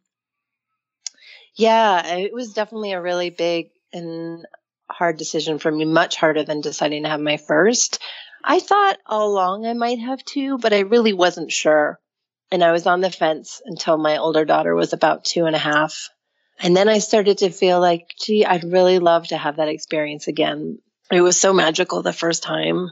Yeah, 1.54 2.16
it 2.16 2.32
was 2.32 2.52
definitely 2.52 2.92
a 2.92 3.02
really 3.02 3.30
big 3.30 3.70
and 3.92 4.46
hard 4.90 5.18
decision 5.18 5.58
for 5.58 5.70
me, 5.70 5.84
much 5.84 6.16
harder 6.16 6.44
than 6.44 6.60
deciding 6.60 7.02
to 7.02 7.08
have 7.08 7.20
my 7.20 7.36
first. 7.36 8.00
I 8.42 8.60
thought 8.60 8.98
all 9.06 9.30
along 9.30 9.66
I 9.66 9.72
might 9.72 9.98
have 9.98 10.24
two, 10.24 10.58
but 10.58 10.72
I 10.72 10.80
really 10.80 11.12
wasn't 11.12 11.52
sure. 11.52 11.98
And 12.50 12.64
I 12.64 12.72
was 12.72 12.86
on 12.86 13.00
the 13.00 13.10
fence 13.10 13.60
until 13.64 13.98
my 13.98 14.18
older 14.18 14.44
daughter 14.44 14.74
was 14.74 14.92
about 14.92 15.24
two 15.24 15.44
and 15.44 15.54
a 15.54 15.58
half. 15.58 16.08
And 16.58 16.76
then 16.76 16.88
I 16.88 16.98
started 16.98 17.38
to 17.38 17.50
feel 17.50 17.80
like, 17.80 18.14
gee, 18.18 18.44
I'd 18.44 18.64
really 18.64 18.98
love 18.98 19.28
to 19.28 19.36
have 19.36 19.56
that 19.56 19.68
experience 19.68 20.28
again. 20.28 20.78
It 21.10 21.20
was 21.20 21.38
so 21.38 21.52
magical 21.52 22.02
the 22.02 22.12
first 22.12 22.42
time, 22.42 22.90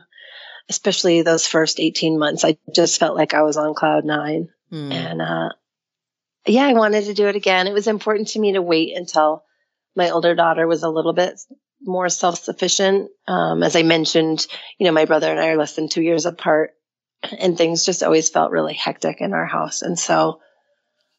especially 0.68 1.22
those 1.22 1.46
first 1.46 1.80
18 1.80 2.18
months. 2.18 2.44
I 2.44 2.58
just 2.74 2.98
felt 2.98 3.16
like 3.16 3.34
I 3.34 3.42
was 3.42 3.56
on 3.56 3.74
cloud 3.74 4.04
nine. 4.04 4.50
Mm. 4.72 4.92
And 4.92 5.22
uh, 5.22 5.48
yeah, 6.46 6.66
I 6.66 6.74
wanted 6.74 7.06
to 7.06 7.14
do 7.14 7.28
it 7.28 7.36
again. 7.36 7.66
It 7.66 7.72
was 7.72 7.86
important 7.86 8.28
to 8.28 8.40
me 8.40 8.52
to 8.52 8.62
wait 8.62 8.96
until 8.96 9.44
my 9.94 10.10
older 10.10 10.34
daughter 10.34 10.66
was 10.66 10.82
a 10.82 10.90
little 10.90 11.12
bit 11.12 11.40
more 11.86 12.08
self 12.08 12.42
sufficient. 12.42 13.10
Um, 13.26 13.62
as 13.62 13.76
I 13.76 13.82
mentioned, 13.82 14.46
you 14.78 14.86
know, 14.86 14.92
my 14.92 15.04
brother 15.04 15.30
and 15.30 15.40
I 15.40 15.48
are 15.48 15.56
less 15.56 15.76
than 15.76 15.88
two 15.88 16.02
years 16.02 16.26
apart, 16.26 16.72
and 17.38 17.56
things 17.56 17.84
just 17.84 18.02
always 18.02 18.28
felt 18.28 18.50
really 18.50 18.74
hectic 18.74 19.20
in 19.20 19.32
our 19.32 19.46
house. 19.46 19.82
And 19.82 19.98
so 19.98 20.40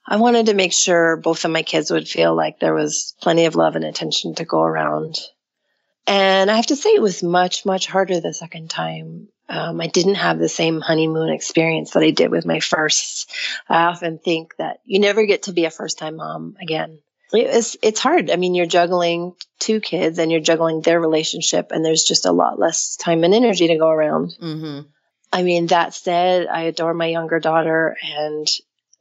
I 0.05 0.17
wanted 0.17 0.45
to 0.45 0.53
make 0.53 0.73
sure 0.73 1.17
both 1.17 1.43
of 1.43 1.51
my 1.51 1.63
kids 1.63 1.91
would 1.91 2.07
feel 2.07 2.35
like 2.35 2.59
there 2.59 2.73
was 2.73 3.15
plenty 3.21 3.45
of 3.45 3.55
love 3.55 3.75
and 3.75 3.85
attention 3.85 4.35
to 4.35 4.45
go 4.45 4.61
around. 4.61 5.19
And 6.05 6.49
I 6.49 6.55
have 6.55 6.67
to 6.67 6.77
say, 6.77 6.91
it 6.91 7.01
was 7.01 7.21
much, 7.21 7.65
much 7.65 7.87
harder 7.87 8.21
the 8.21 8.33
second 8.33 8.69
time. 8.69 9.27
Um, 9.49 9.81
I 9.81 9.87
didn't 9.87 10.15
have 10.15 10.39
the 10.39 10.47
same 10.47 10.79
honeymoon 10.79 11.29
experience 11.29 11.91
that 11.91 12.03
I 12.03 12.11
did 12.11 12.31
with 12.31 12.45
my 12.45 12.59
first. 12.61 13.29
I 13.67 13.83
often 13.83 14.17
think 14.17 14.55
that 14.57 14.79
you 14.85 14.99
never 14.99 15.25
get 15.25 15.43
to 15.43 15.53
be 15.53 15.65
a 15.65 15.71
first 15.71 15.97
time 15.97 16.15
mom 16.17 16.55
again 16.61 16.99
it's 17.31 17.77
it's 17.81 17.99
hard. 17.99 18.31
I 18.31 18.35
mean, 18.35 18.55
you're 18.55 18.65
juggling 18.65 19.33
two 19.59 19.79
kids 19.79 20.19
and 20.19 20.31
you're 20.31 20.39
juggling 20.39 20.81
their 20.81 20.99
relationship, 20.99 21.71
and 21.71 21.83
there's 21.83 22.03
just 22.03 22.25
a 22.25 22.31
lot 22.31 22.59
less 22.59 22.95
time 22.95 23.23
and 23.23 23.33
energy 23.33 23.67
to 23.67 23.77
go 23.77 23.89
around. 23.89 24.35
Mm-hmm. 24.41 24.87
I 25.31 25.43
mean, 25.43 25.67
that 25.67 25.93
said, 25.93 26.47
I 26.47 26.63
adore 26.63 26.93
my 26.93 27.07
younger 27.07 27.39
daughter, 27.39 27.97
and 28.01 28.47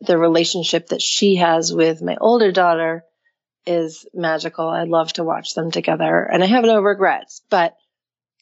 the 0.00 0.18
relationship 0.18 0.88
that 0.88 1.00
she 1.00 1.36
has 1.36 1.72
with 1.72 2.02
my 2.02 2.16
older 2.20 2.50
daughter 2.50 3.04
is 3.64 4.06
magical. 4.12 4.68
I 4.68 4.84
love 4.84 5.12
to 5.14 5.24
watch 5.24 5.54
them 5.54 5.70
together, 5.70 6.24
and 6.24 6.42
I 6.42 6.46
have 6.46 6.64
no 6.64 6.80
regrets. 6.80 7.42
But 7.48 7.76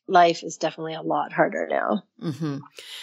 life 0.08 0.42
is 0.42 0.56
definitely 0.56 0.94
a 0.94 1.02
lot 1.02 1.32
harder 1.32 1.66
now. 1.70 2.04
Mm-hmm. 2.22 2.58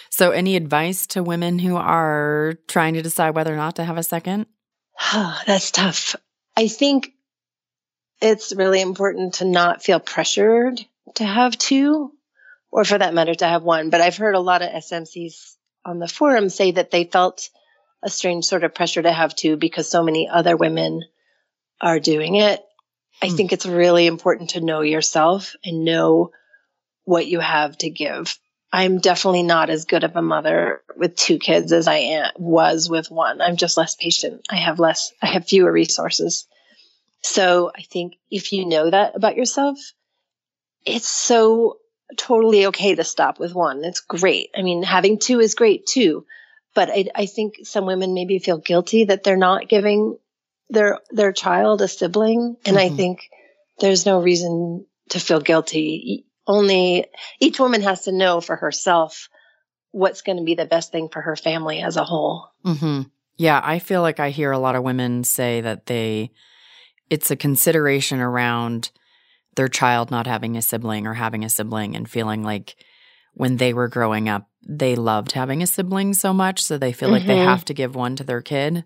So, 0.10 0.32
any 0.32 0.56
advice 0.56 1.06
to 1.08 1.24
women 1.24 1.60
who 1.60 1.76
are 1.76 2.56
trying 2.68 2.96
to 2.96 3.02
decide 3.02 3.36
whether 3.36 3.54
or 3.54 3.58
not 3.58 3.76
to 3.76 3.84
have 3.84 3.98
a 3.98 4.04
second? 4.04 4.48
That's 5.46 5.72
tough. 5.72 6.16
I 6.56 6.68
think 6.68 7.14
it's 8.22 8.54
really 8.54 8.82
important 8.82 9.36
to 9.36 9.46
not 9.46 9.84
feel 9.84 10.00
pressured 10.00 10.80
to 11.16 11.24
have 11.24 11.58
two, 11.58 12.12
or 12.72 12.86
for 12.86 12.98
that 12.98 13.14
matter, 13.14 13.34
to 13.36 13.48
have 13.48 13.64
one. 13.64 13.90
But 13.90 14.02
I've 14.02 14.18
heard 14.18 14.36
a 14.36 14.40
lot 14.40 14.62
of 14.62 14.70
SMCs 14.70 15.56
on 15.84 16.00
the 16.00 16.08
forum 16.08 16.50
say 16.50 16.72
that 16.72 16.92
they 16.92 17.06
felt 17.06 17.50
a 18.04 18.10
strange 18.10 18.46
sort 18.46 18.64
of 18.64 18.76
pressure 18.76 19.02
to 19.02 19.12
have 19.12 19.36
two 19.36 19.58
because 19.58 19.90
so 19.90 20.04
many 20.04 20.30
other 20.30 20.56
women 20.56 21.02
are 21.80 22.00
doing 22.00 22.36
it. 22.36 22.60
Hmm. 23.22 23.28
I 23.28 23.30
think 23.30 23.54
it's 23.54 23.66
really 23.66 24.08
important 24.08 24.52
to 24.52 24.62
know 24.62 24.82
yourself 24.82 25.56
and 25.64 25.86
know 25.86 26.32
what 27.04 27.28
you 27.28 27.40
have 27.40 27.78
to 27.80 27.90
give. 27.90 28.38
I'm 28.74 29.00
definitely 29.00 29.44
not 29.44 29.70
as 29.70 29.86
good 29.86 30.04
of 30.04 30.16
a 30.16 30.22
mother 30.22 30.82
with 30.96 31.16
two 31.16 31.40
kids 31.40 31.74
as 31.74 31.88
I 31.88 31.98
am, 31.98 32.32
was 32.38 32.90
with 32.90 33.12
one. 33.12 33.42
I'm 33.42 33.58
just 33.58 33.78
less 33.78 33.96
patient. 33.96 34.46
I 34.50 34.56
have 34.58 34.80
less, 34.80 35.12
I 35.22 35.28
have 35.28 35.48
fewer 35.48 35.72
resources. 35.72 36.48
So 37.22 37.72
I 37.76 37.82
think 37.82 38.16
if 38.30 38.54
you 38.54 38.66
know 38.66 38.90
that 38.90 39.16
about 39.16 39.36
yourself, 39.36 39.78
it's 40.86 41.08
so 41.08 41.78
totally 42.18 42.68
okay 42.68 42.96
to 42.96 43.04
stop 43.04 43.40
with 43.40 43.54
one. 43.54 43.84
It's 43.84 44.00
great. 44.00 44.50
I 44.56 44.62
mean, 44.62 44.84
having 44.84 45.20
two 45.20 45.40
is 45.40 45.56
great 45.56 45.86
too. 45.86 46.26
But 46.74 46.90
I, 46.90 47.06
I 47.14 47.26
think 47.26 47.60
some 47.64 47.86
women 47.86 48.14
maybe 48.14 48.40
feel 48.40 48.58
guilty 48.58 49.06
that 49.06 49.24
they're 49.24 49.36
not 49.36 49.68
giving 49.68 50.18
their 50.70 51.00
their 51.10 51.34
child 51.34 51.82
a 51.82 51.88
sibling, 51.90 52.56
and 52.66 52.78
mm-hmm. 52.78 52.94
I 52.94 52.96
think 52.96 53.30
there's 53.80 54.06
no 54.06 54.22
reason 54.22 54.86
to 55.10 55.20
feel 55.20 55.42
guilty 55.42 56.26
only 56.52 57.06
each 57.40 57.60
woman 57.60 57.82
has 57.82 58.04
to 58.04 58.12
know 58.12 58.42
for 58.42 58.56
herself 58.56 59.30
what's 59.92 60.22
going 60.22 60.38
to 60.38 60.44
be 60.44 60.56
the 60.56 60.66
best 60.66 60.92
thing 60.92 61.10
for 61.10 61.22
her 61.22 61.36
family 61.36 61.82
as 61.82 61.96
a 61.96 62.04
whole. 62.04 62.50
Mm-hmm. 62.66 63.04
Yeah, 63.38 63.62
I 63.64 63.80
feel 63.80 64.02
like 64.02 64.20
I 64.20 64.30
hear 64.30 64.52
a 64.52 64.60
lot 64.60 64.76
of 64.76 64.84
women 64.84 65.24
say 65.24 65.62
that 65.62 65.86
they, 65.86 66.32
it's 67.10 67.32
a 67.32 67.36
consideration 67.36 68.20
around 68.20 68.92
their 69.56 69.68
child 69.68 70.12
not 70.12 70.28
having 70.28 70.58
a 70.58 70.62
sibling 70.62 71.08
or 71.08 71.14
having 71.14 71.44
a 71.44 71.50
sibling 71.50 71.96
and 71.96 72.10
feeling 72.10 72.44
like 72.44 72.76
when 73.34 73.58
they 73.58 73.74
were 73.74 73.88
growing 73.88 74.30
up, 74.30 74.50
they 74.68 74.96
loved 74.96 75.32
having 75.32 75.64
a 75.64 75.68
sibling 75.68 76.14
so 76.14 76.34
much. 76.34 76.62
So 76.62 76.78
they 76.78 76.92
feel 76.92 77.08
mm-hmm. 77.08 77.14
like 77.14 77.26
they 77.26 77.38
mm-hmm. 77.38 77.50
have 77.50 77.66
to 77.66 77.74
give 77.74 77.96
one 77.96 78.16
to 78.18 78.24
their 78.24 78.42
kid. 78.42 78.84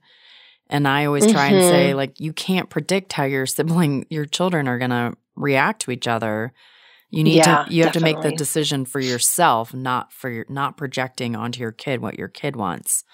And 0.69 0.87
I 0.87 1.05
always 1.05 1.31
try 1.31 1.49
mm-hmm. 1.49 1.55
and 1.55 1.69
say, 1.69 1.87
mm-hmm. 1.89 1.97
like, 1.97 2.19
you 2.19 2.33
can't 2.33 2.69
predict 2.69 3.13
how 3.13 3.25
your 3.25 3.45
sibling, 3.45 4.05
your 4.09 4.25
children 4.25 4.67
are 4.67 4.79
going 4.79 4.91
to 4.91 5.15
react 5.35 5.81
to 5.83 5.91
each 5.91 6.07
other. 6.07 6.53
You 7.15 7.23
need 7.23 7.37
yeah, 7.37 7.63
to 7.63 7.73
you 7.73 7.83
have 7.83 7.93
definitely. 7.93 8.21
to 8.21 8.27
make 8.27 8.31
the 8.31 8.37
decision 8.37 8.85
for 8.85 8.99
yourself, 8.99 9.73
not 9.73 10.11
for 10.11 10.29
your 10.29 10.45
not 10.49 10.75
projecting 10.75 11.35
onto 11.35 11.61
your 11.61 11.71
kid 11.71 12.01
what 12.01 12.19
your 12.19 12.27
kid 12.27 12.55
wants. 12.55 13.05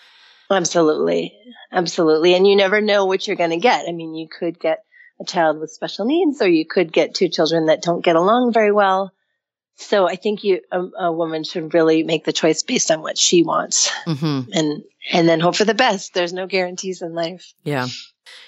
Absolutely. 0.50 1.38
Absolutely. 1.72 2.34
And 2.34 2.48
you 2.48 2.56
never 2.56 2.82
know 2.82 3.06
what 3.06 3.28
you're 3.28 3.36
going 3.36 3.52
to 3.52 3.58
get. 3.58 3.88
I 3.88 3.92
mean, 3.92 4.16
you 4.16 4.28
could 4.28 4.60
get 4.60 4.84
a 5.22 5.24
child 5.26 5.60
with 5.60 5.72
special 5.72 6.06
needs 6.06 6.42
or 6.42 6.48
you 6.48 6.66
could 6.66 6.92
get 6.92 7.14
two 7.14 7.30
children 7.30 7.68
that 7.68 7.84
don't 7.84 8.04
get 8.04 8.16
along 8.16 8.54
very 8.54 8.72
well. 8.72 9.14
So 9.76 10.08
I 10.08 10.16
think 10.16 10.44
you 10.44 10.62
a, 10.72 10.82
a 10.82 11.12
woman 11.12 11.44
should 11.44 11.74
really 11.74 12.04
make 12.04 12.26
the 12.26 12.34
choice 12.34 12.64
based 12.64 12.92
on 12.92 13.02
what 13.02 13.18
she 13.18 13.44
wants. 13.44 13.90
Mm-hmm. 14.06 14.52
And 14.52 14.84
and 15.12 15.30
then 15.30 15.40
hope 15.40 15.56
for 15.56 15.66
the 15.66 15.74
best. 15.74 16.14
There's 16.14 16.34
no 16.34 16.48
guarantees 16.48 17.02
in 17.02 17.14
life. 17.14 17.54
Yeah. 17.64 17.88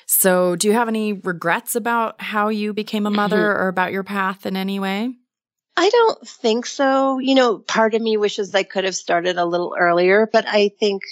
So, 0.06 0.56
do 0.56 0.68
you 0.68 0.74
have 0.74 0.88
any 0.88 1.14
regrets 1.14 1.76
about 1.76 2.22
how 2.22 2.50
you 2.50 2.74
became 2.74 3.06
a 3.06 3.12
mother 3.12 3.38
mm-hmm. 3.38 3.62
or 3.62 3.68
about 3.68 3.92
your 3.92 4.04
path 4.04 4.46
in 4.46 4.56
any 4.56 4.80
way? 4.80 5.16
I 5.76 5.90
don't 5.90 6.28
think 6.28 6.66
so. 6.66 7.20
You 7.20 7.36
know, 7.36 7.58
part 7.58 7.96
of 7.96 8.02
me 8.02 8.18
wishes 8.18 8.54
I 8.54 8.64
could 8.64 8.84
have 8.84 8.96
started 8.96 9.38
a 9.38 9.46
little 9.46 9.76
earlier, 9.78 10.30
but 10.32 10.46
I 10.48 10.70
think 10.70 11.04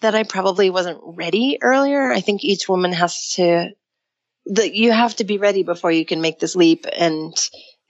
that 0.00 0.14
I 0.14 0.22
probably 0.22 0.70
wasn't 0.70 1.00
ready 1.02 1.58
earlier. 1.60 2.10
I 2.10 2.20
think 2.20 2.44
each 2.44 2.68
woman 2.68 2.92
has 2.92 3.32
to 3.34 3.70
that 4.46 4.74
you 4.74 4.92
have 4.92 5.16
to 5.16 5.24
be 5.24 5.38
ready 5.38 5.62
before 5.62 5.90
you 5.90 6.04
can 6.04 6.20
make 6.20 6.38
this 6.38 6.54
leap 6.54 6.84
and 6.94 7.34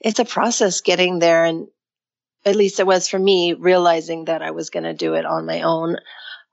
it's 0.00 0.20
a 0.20 0.24
process 0.24 0.82
getting 0.82 1.18
there 1.18 1.44
and 1.44 1.66
at 2.44 2.54
least 2.54 2.78
it 2.78 2.86
was 2.86 3.08
for 3.08 3.18
me 3.18 3.54
realizing 3.54 4.26
that 4.26 4.42
I 4.42 4.52
was 4.52 4.70
going 4.70 4.84
to 4.84 4.94
do 4.94 5.14
it 5.14 5.24
on 5.24 5.46
my 5.46 5.62
own. 5.62 5.96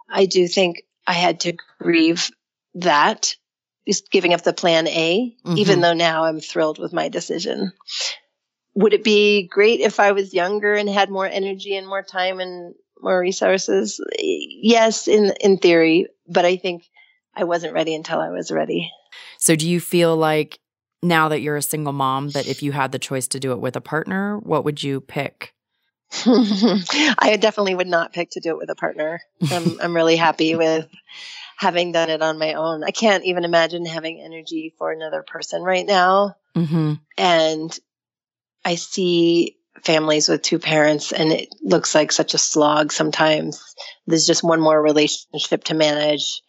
I 0.10 0.26
do 0.26 0.48
think 0.48 0.84
I 1.06 1.14
had 1.14 1.42
to 1.42 1.54
grieve 1.80 2.32
that 2.76 3.36
just 3.88 4.10
giving 4.10 4.34
up 4.34 4.42
the 4.42 4.54
plan 4.54 4.88
A, 4.88 5.36
mm-hmm. 5.46 5.58
even 5.58 5.82
though 5.82 5.94
now 5.94 6.24
I'm 6.24 6.40
thrilled 6.40 6.80
with 6.80 6.94
my 6.94 7.10
decision 7.10 7.74
would 8.74 8.94
it 8.94 9.04
be 9.04 9.48
great 9.48 9.80
if 9.80 10.00
I 10.00 10.12
was 10.12 10.34
younger 10.34 10.74
and 10.74 10.90
had 10.90 11.10
more 11.10 11.28
energy 11.28 11.76
and 11.76 11.88
more 11.88 12.04
time 12.04 12.40
and 12.40 12.74
more 13.02 13.20
resources? 13.20 14.00
Yes, 14.20 15.08
in 15.08 15.34
in 15.42 15.58
theory, 15.58 16.08
but 16.28 16.46
I 16.46 16.58
think 16.58 16.84
I 17.36 17.44
wasn't 17.44 17.74
ready 17.74 17.96
until 17.96 18.20
I 18.20 18.30
was 18.30 18.52
ready. 18.52 18.92
So 19.38 19.56
do 19.56 19.68
you 19.68 19.80
feel 19.80 20.16
like 20.16 20.60
now 21.04 21.30
that 21.30 21.42
you're 21.42 21.58
a 21.58 21.62
single 21.62 21.94
mom 21.94 22.30
that 22.30 22.48
if 22.48 22.62
you 22.62 22.72
had 22.72 22.92
the 22.92 23.00
choice 23.00 23.28
to 23.30 23.40
do 23.40 23.52
it 23.52 23.60
with 23.60 23.76
a 23.76 23.82
partner, 23.82 24.38
what 24.38 24.64
would 24.66 24.84
you 24.84 25.02
pick? 25.02 25.54
I 26.26 27.38
definitely 27.40 27.76
would 27.76 27.88
not 27.88 28.14
pick 28.14 28.32
to 28.32 28.42
do 28.42 28.50
it 28.50 28.58
with 28.58 28.70
a 28.70 28.76
partner. 28.76 29.22
I'm 29.50 29.80
I'm 29.82 29.96
really 29.96 30.18
happy 30.18 30.56
with 30.56 30.88
having 31.58 31.92
done 31.92 32.10
it 32.10 32.22
on 32.22 32.38
my 32.38 32.54
own. 32.54 32.84
I 32.84 32.92
can't 32.92 33.24
even 33.26 33.46
imagine 33.46 33.86
having 33.86 34.20
energy 34.20 34.74
for 34.78 34.92
another 34.92 35.24
person 35.24 35.62
right 35.62 35.86
now. 35.86 36.36
Mm-hmm. 36.56 36.94
And 37.18 37.80
I 38.64 38.76
see 38.76 39.58
families 39.84 40.30
with 40.30 40.42
two 40.42 40.60
parents 40.60 41.12
and 41.12 41.32
it 41.32 41.50
looks 41.62 41.96
like 41.96 42.12
such 42.12 42.34
a 42.34 42.38
slog 42.38 42.92
sometimes. 42.92 43.76
There's 44.06 44.28
just 44.28 44.44
one 44.44 44.62
more 44.62 44.80
relationship 44.82 45.64
to 45.66 45.74
manage. 45.74 46.42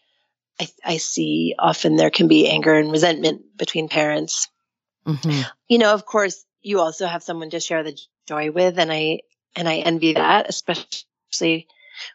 I, 0.60 0.68
I 0.84 0.96
see 0.98 1.54
often 1.58 1.96
there 1.96 2.10
can 2.10 2.28
be 2.28 2.48
anger 2.48 2.74
and 2.74 2.92
resentment 2.92 3.56
between 3.56 3.88
parents. 3.88 4.48
Mm-hmm. 5.06 5.40
You 5.68 5.78
know, 5.78 5.94
of 5.94 6.04
course, 6.04 6.44
you 6.60 6.80
also 6.80 7.06
have 7.06 7.22
someone 7.22 7.50
to 7.50 7.60
share 7.60 7.82
the 7.82 7.98
joy 8.28 8.50
with, 8.50 8.78
and 8.78 8.92
I 8.92 9.20
and 9.56 9.68
I 9.68 9.78
envy 9.78 10.14
that, 10.14 10.48
especially 10.48 11.66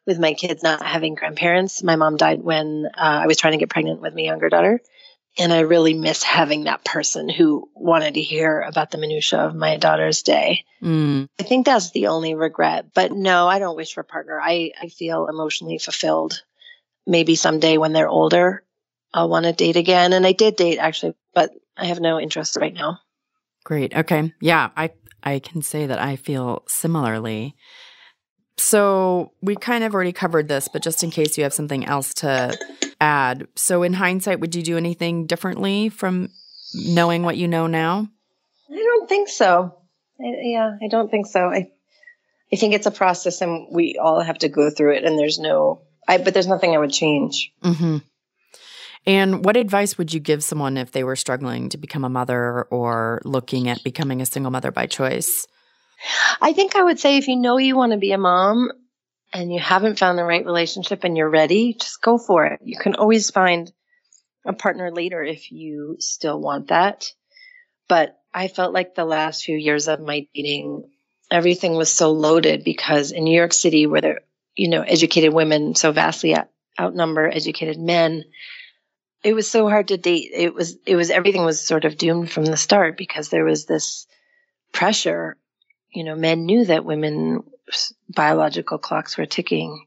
with 0.05 0.19
my 0.19 0.33
kids 0.33 0.63
not 0.63 0.81
having 0.81 1.15
grandparents. 1.15 1.83
My 1.83 1.95
mom 1.95 2.17
died 2.17 2.41
when 2.41 2.87
uh, 2.93 3.21
I 3.23 3.27
was 3.27 3.37
trying 3.37 3.53
to 3.53 3.57
get 3.57 3.69
pregnant 3.69 4.01
with 4.01 4.15
my 4.15 4.21
younger 4.21 4.49
daughter, 4.49 4.81
and 5.37 5.53
I 5.53 5.59
really 5.61 5.93
miss 5.93 6.23
having 6.23 6.63
that 6.63 6.83
person 6.83 7.29
who 7.29 7.69
wanted 7.75 8.15
to 8.15 8.21
hear 8.21 8.61
about 8.61 8.91
the 8.91 8.97
minutia 8.97 9.39
of 9.39 9.55
my 9.55 9.77
daughter's 9.77 10.23
day. 10.23 10.65
Mm. 10.81 11.27
I 11.39 11.43
think 11.43 11.65
that's 11.65 11.91
the 11.91 12.07
only 12.07 12.35
regret. 12.35 12.87
But 12.93 13.11
no, 13.11 13.47
I 13.47 13.59
don't 13.59 13.75
wish 13.75 13.93
for 13.93 14.01
a 14.01 14.05
partner. 14.05 14.39
I, 14.39 14.71
I 14.81 14.87
feel 14.87 15.27
emotionally 15.27 15.77
fulfilled. 15.77 16.43
Maybe 17.05 17.35
someday 17.35 17.77
when 17.77 17.93
they're 17.93 18.09
older, 18.09 18.63
I'll 19.13 19.29
want 19.29 19.45
to 19.45 19.53
date 19.53 19.77
again. 19.77 20.13
And 20.13 20.25
I 20.25 20.31
did 20.31 20.55
date 20.55 20.77
actually, 20.77 21.13
but 21.33 21.51
I 21.77 21.85
have 21.85 21.99
no 21.99 22.19
interest 22.19 22.57
right 22.59 22.73
now. 22.73 22.99
Great. 23.63 23.95
Okay. 23.95 24.33
Yeah, 24.41 24.69
I 24.75 24.91
I 25.23 25.39
can 25.39 25.61
say 25.61 25.87
that 25.87 25.99
I 25.99 26.15
feel 26.15 26.63
similarly. 26.67 27.55
So 28.57 29.33
we 29.41 29.55
kind 29.55 29.83
of 29.83 29.93
already 29.93 30.13
covered 30.13 30.47
this, 30.47 30.67
but 30.67 30.81
just 30.81 31.03
in 31.03 31.11
case 31.11 31.37
you 31.37 31.43
have 31.43 31.53
something 31.53 31.85
else 31.85 32.13
to 32.15 32.57
add. 32.99 33.47
So, 33.55 33.83
in 33.83 33.93
hindsight, 33.93 34.39
would 34.39 34.55
you 34.55 34.63
do 34.63 34.77
anything 34.77 35.25
differently 35.25 35.89
from 35.89 36.29
knowing 36.73 37.23
what 37.23 37.37
you 37.37 37.47
know 37.47 37.67
now? 37.67 38.07
I 38.69 38.75
don't 38.75 39.09
think 39.09 39.29
so. 39.29 39.77
I, 40.19 40.33
yeah, 40.41 40.77
I 40.81 40.87
don't 40.87 41.09
think 41.09 41.27
so. 41.27 41.47
I, 41.47 41.69
I 42.51 42.55
think 42.55 42.73
it's 42.73 42.85
a 42.85 42.91
process, 42.91 43.41
and 43.41 43.67
we 43.71 43.97
all 44.01 44.21
have 44.21 44.39
to 44.39 44.49
go 44.49 44.69
through 44.69 44.95
it. 44.95 45.03
And 45.03 45.17
there's 45.17 45.39
no, 45.39 45.81
I, 46.07 46.17
but 46.17 46.33
there's 46.33 46.47
nothing 46.47 46.73
I 46.73 46.79
would 46.79 46.91
change. 46.91 47.51
Mm-hmm. 47.63 47.97
And 49.05 49.45
what 49.45 49.55
advice 49.55 49.97
would 49.97 50.13
you 50.13 50.19
give 50.19 50.43
someone 50.43 50.75
if 50.75 50.91
they 50.91 51.05
were 51.05 51.15
struggling 51.15 51.69
to 51.69 51.77
become 51.77 52.03
a 52.03 52.09
mother 52.09 52.63
or 52.63 53.21
looking 53.23 53.69
at 53.69 53.83
becoming 53.83 54.21
a 54.21 54.25
single 54.25 54.51
mother 54.51 54.71
by 54.71 54.85
choice? 54.85 55.47
I 56.41 56.53
think 56.53 56.75
I 56.75 56.83
would 56.83 56.99
say 56.99 57.17
if 57.17 57.27
you 57.27 57.37
know 57.37 57.57
you 57.57 57.75
want 57.75 57.93
to 57.93 57.97
be 57.97 58.11
a 58.11 58.17
mom, 58.17 58.69
and 59.33 59.53
you 59.53 59.59
haven't 59.59 59.99
found 59.99 60.17
the 60.17 60.23
right 60.23 60.45
relationship 60.45 61.03
and 61.03 61.17
you're 61.17 61.29
ready, 61.29 61.73
just 61.73 62.01
go 62.01 62.17
for 62.17 62.45
it. 62.45 62.59
You 62.63 62.77
can 62.77 62.95
always 62.95 63.29
find 63.29 63.71
a 64.45 64.53
partner 64.53 64.91
later 64.91 65.23
if 65.23 65.51
you 65.51 65.97
still 65.99 66.39
want 66.39 66.69
that. 66.69 67.11
But 67.87 68.17
I 68.33 68.47
felt 68.47 68.73
like 68.73 68.95
the 68.95 69.05
last 69.05 69.43
few 69.43 69.57
years 69.57 69.87
of 69.87 69.99
my 69.99 70.27
dating, 70.33 70.89
everything 71.29 71.75
was 71.75 71.89
so 71.91 72.11
loaded 72.11 72.63
because 72.63 73.11
in 73.11 73.23
New 73.23 73.37
York 73.37 73.53
City, 73.53 73.87
where 73.87 74.01
there, 74.01 74.19
you 74.55 74.69
know, 74.69 74.81
educated 74.81 75.33
women 75.33 75.75
so 75.75 75.91
vastly 75.91 76.35
outnumber 76.79 77.27
educated 77.27 77.79
men, 77.79 78.23
it 79.23 79.33
was 79.33 79.49
so 79.49 79.67
hard 79.67 79.89
to 79.89 79.97
date. 79.97 80.31
It 80.33 80.53
was, 80.53 80.77
it 80.85 80.95
was, 80.95 81.09
everything 81.09 81.43
was 81.43 81.65
sort 81.65 81.85
of 81.85 81.97
doomed 81.97 82.31
from 82.31 82.45
the 82.45 82.57
start 82.57 82.97
because 82.97 83.29
there 83.29 83.43
was 83.43 83.65
this 83.65 84.07
pressure. 84.71 85.37
You 85.89 86.03
know, 86.03 86.15
men 86.15 86.45
knew 86.45 86.65
that 86.65 86.85
women 86.85 87.43
biological 88.09 88.77
clocks 88.77 89.17
were 89.17 89.25
ticking. 89.25 89.85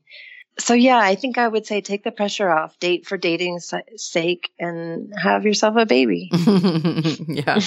So 0.59 0.75
yeah, 0.75 0.99
I 0.99 1.15
think 1.15 1.39
I 1.39 1.49
would 1.49 1.67
say 1.67 1.81
take 1.81 2.05
the 2.05 2.11
pressure 2.11 2.51
off, 2.51 2.79
date 2.79 3.07
for 3.07 3.17
dating's 3.17 3.73
sake, 3.97 4.51
and 4.59 5.13
have 5.17 5.47
yourself 5.47 5.77
a 5.77 5.87
baby. 5.87 6.31
yeah. 7.29 7.61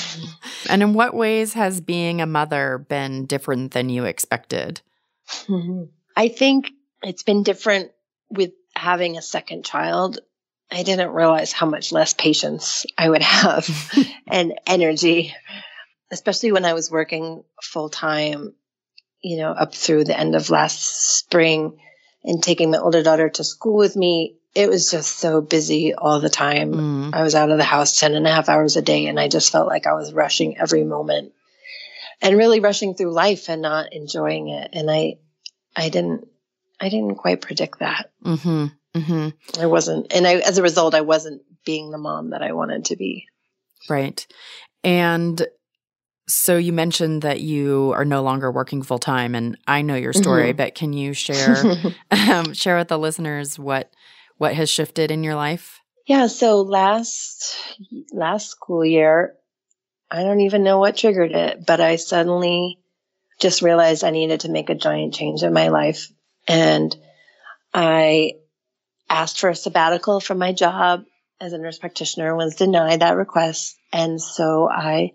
and 0.70 0.84
in 0.84 0.94
what 0.94 1.14
ways 1.14 1.54
has 1.54 1.82
being 1.82 2.22
a 2.22 2.28
mother 2.28 2.86
been 2.90 3.26
different 3.26 3.72
than 3.72 3.90
you 3.90 4.06
expected? 4.06 4.82
I 6.16 6.28
think 6.28 6.72
it's 7.02 7.24
been 7.24 7.44
different 7.44 7.92
with 8.30 8.52
having 8.76 9.18
a 9.18 9.22
second 9.22 9.66
child. 9.66 10.20
I 10.72 10.84
didn't 10.84 11.12
realize 11.12 11.52
how 11.52 11.66
much 11.66 11.92
less 11.92 12.14
patience 12.14 12.86
I 12.98 13.10
would 13.10 13.22
have 13.22 13.68
and 14.28 14.54
energy, 14.68 15.34
especially 16.12 16.52
when 16.52 16.66
I 16.66 16.74
was 16.74 16.92
working 16.92 17.44
full 17.62 17.90
time 17.90 18.54
you 19.24 19.38
know, 19.38 19.52
up 19.52 19.74
through 19.74 20.04
the 20.04 20.20
end 20.20 20.36
of 20.36 20.50
last 20.50 21.18
spring 21.18 21.80
and 22.24 22.44
taking 22.44 22.72
my 22.72 22.78
older 22.78 23.02
daughter 23.02 23.30
to 23.30 23.44
school 23.44 23.78
with 23.78 23.96
me. 23.96 24.36
It 24.54 24.70
was 24.70 24.92
just 24.92 25.18
so 25.18 25.42
busy 25.42 25.96
all 25.96 26.20
the 26.20 26.30
time. 26.30 26.74
Mm. 26.74 27.14
I 27.16 27.24
was 27.24 27.34
out 27.34 27.50
of 27.50 27.58
the 27.58 27.64
house 27.64 28.00
10 28.00 28.14
and 28.14 28.28
a 28.28 28.32
half 28.32 28.50
hours 28.50 28.76
a 28.76 28.82
day 28.82 29.08
and 29.08 29.20
I 29.20 29.28
just 29.28 29.52
felt 29.52 29.68
like 29.68 29.88
I 29.88 29.94
was 29.94 30.14
rushing 30.14 30.58
every 30.58 30.84
moment 30.84 31.34
and 32.22 32.38
really 32.38 32.60
rushing 32.60 32.94
through 32.94 33.14
life 33.14 33.50
and 33.50 33.62
not 33.62 33.94
enjoying 33.94 34.50
it. 34.50 34.70
And 34.74 34.92
I, 34.92 35.18
I 35.76 35.90
didn't, 35.90 36.28
I 36.80 36.90
didn't 36.90 37.16
quite 37.16 37.42
predict 37.42 37.80
that. 37.80 38.12
Mm-hmm. 38.24 38.68
Mm-hmm. 39.00 39.62
I 39.62 39.66
wasn't, 39.66 40.14
and 40.14 40.28
I, 40.28 40.36
as 40.36 40.60
a 40.60 40.64
result, 40.64 40.94
I 40.94 41.02
wasn't 41.02 41.42
being 41.66 41.90
the 41.90 41.98
mom 41.98 42.30
that 42.30 42.44
I 42.44 42.52
wanted 42.52 42.86
to 42.86 42.96
be. 42.96 43.26
Right. 43.90 44.26
And 44.84 45.42
so 46.28 46.58
you 46.58 46.72
mentioned 46.72 47.22
that 47.24 47.42
you 47.42 47.92
are 47.96 48.06
no 48.06 48.24
longer 48.24 48.52
working 48.52 48.82
full 48.82 49.00
time, 49.00 49.36
and 49.36 49.58
I 49.68 49.82
know 49.82 49.96
your 49.96 50.14
story, 50.14 50.50
mm-hmm. 50.50 50.58
but 50.58 50.76
can 50.76 50.94
you 50.94 51.14
share 51.14 51.58
um, 52.12 52.54
share 52.54 52.78
with 52.78 52.88
the 52.88 52.98
listeners 52.98 53.60
what 53.60 53.92
what 54.38 54.54
has 54.56 54.70
shifted 54.70 55.12
in 55.12 55.24
your 55.24 55.36
life? 55.36 55.82
Yeah. 56.08 56.28
So 56.28 56.62
last 56.62 57.56
last 58.14 58.50
school 58.50 58.86
year, 58.86 59.36
I 60.10 60.24
don't 60.24 60.42
even 60.42 60.64
know 60.64 60.80
what 60.80 60.98
triggered 60.98 61.32
it, 61.32 61.66
but 61.66 61.82
I 61.82 61.98
suddenly 61.98 62.80
just 63.42 63.62
realized 63.62 64.04
I 64.04 64.12
needed 64.12 64.42
to 64.42 64.52
make 64.52 64.70
a 64.70 64.76
giant 64.76 65.14
change 65.14 65.44
in 65.44 65.52
my 65.52 65.68
life, 65.68 66.08
and 66.48 66.96
I 67.74 68.34
asked 69.10 69.40
for 69.40 69.50
a 69.50 69.56
sabbatical 69.56 70.22
from 70.22 70.38
my 70.38 70.54
job 70.54 71.04
as 71.42 71.52
a 71.52 71.58
nurse 71.58 71.80
practitioner. 71.80 72.34
Was 72.34 72.56
denied 72.56 73.02
that 73.02 73.18
request, 73.18 73.76
and 73.92 74.22
so 74.22 74.70
I 74.70 75.12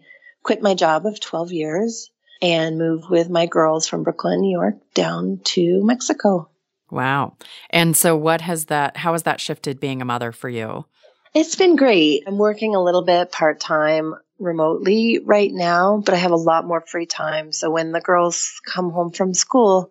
quit 0.48 0.62
my 0.62 0.72
job 0.72 1.04
of 1.04 1.20
12 1.20 1.52
years 1.52 2.10
and 2.40 2.78
moved 2.78 3.10
with 3.10 3.28
my 3.28 3.44
girls 3.44 3.86
from 3.86 4.02
Brooklyn, 4.02 4.40
New 4.40 4.50
York, 4.50 4.76
down 4.94 5.40
to 5.44 5.84
Mexico. 5.84 6.48
Wow. 6.90 7.36
And 7.68 7.94
so, 7.94 8.16
what 8.16 8.40
has 8.40 8.64
that, 8.66 8.96
how 8.96 9.12
has 9.12 9.24
that 9.24 9.42
shifted 9.42 9.78
being 9.78 10.00
a 10.00 10.06
mother 10.06 10.32
for 10.32 10.48
you? 10.48 10.86
It's 11.34 11.54
been 11.54 11.76
great. 11.76 12.22
I'm 12.26 12.38
working 12.38 12.74
a 12.74 12.82
little 12.82 13.04
bit 13.04 13.30
part 13.30 13.60
time 13.60 14.14
remotely 14.38 15.18
right 15.22 15.52
now, 15.52 16.02
but 16.02 16.14
I 16.14 16.16
have 16.16 16.30
a 16.30 16.36
lot 16.36 16.64
more 16.64 16.80
free 16.80 17.04
time. 17.04 17.52
So, 17.52 17.70
when 17.70 17.92
the 17.92 18.00
girls 18.00 18.62
come 18.64 18.88
home 18.88 19.10
from 19.10 19.34
school, 19.34 19.90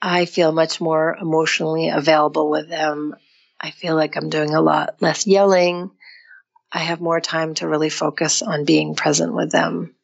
I 0.00 0.26
feel 0.26 0.52
much 0.52 0.80
more 0.80 1.16
emotionally 1.20 1.88
available 1.88 2.48
with 2.48 2.68
them. 2.68 3.16
I 3.60 3.72
feel 3.72 3.96
like 3.96 4.14
I'm 4.14 4.28
doing 4.28 4.54
a 4.54 4.60
lot 4.60 4.94
less 5.00 5.26
yelling. 5.26 5.90
I 6.74 6.80
have 6.80 7.00
more 7.00 7.20
time 7.20 7.54
to 7.54 7.68
really 7.68 7.88
focus 7.88 8.42
on 8.42 8.64
being 8.64 8.96
present 8.96 9.32
with 9.32 9.52
them. 9.52 9.94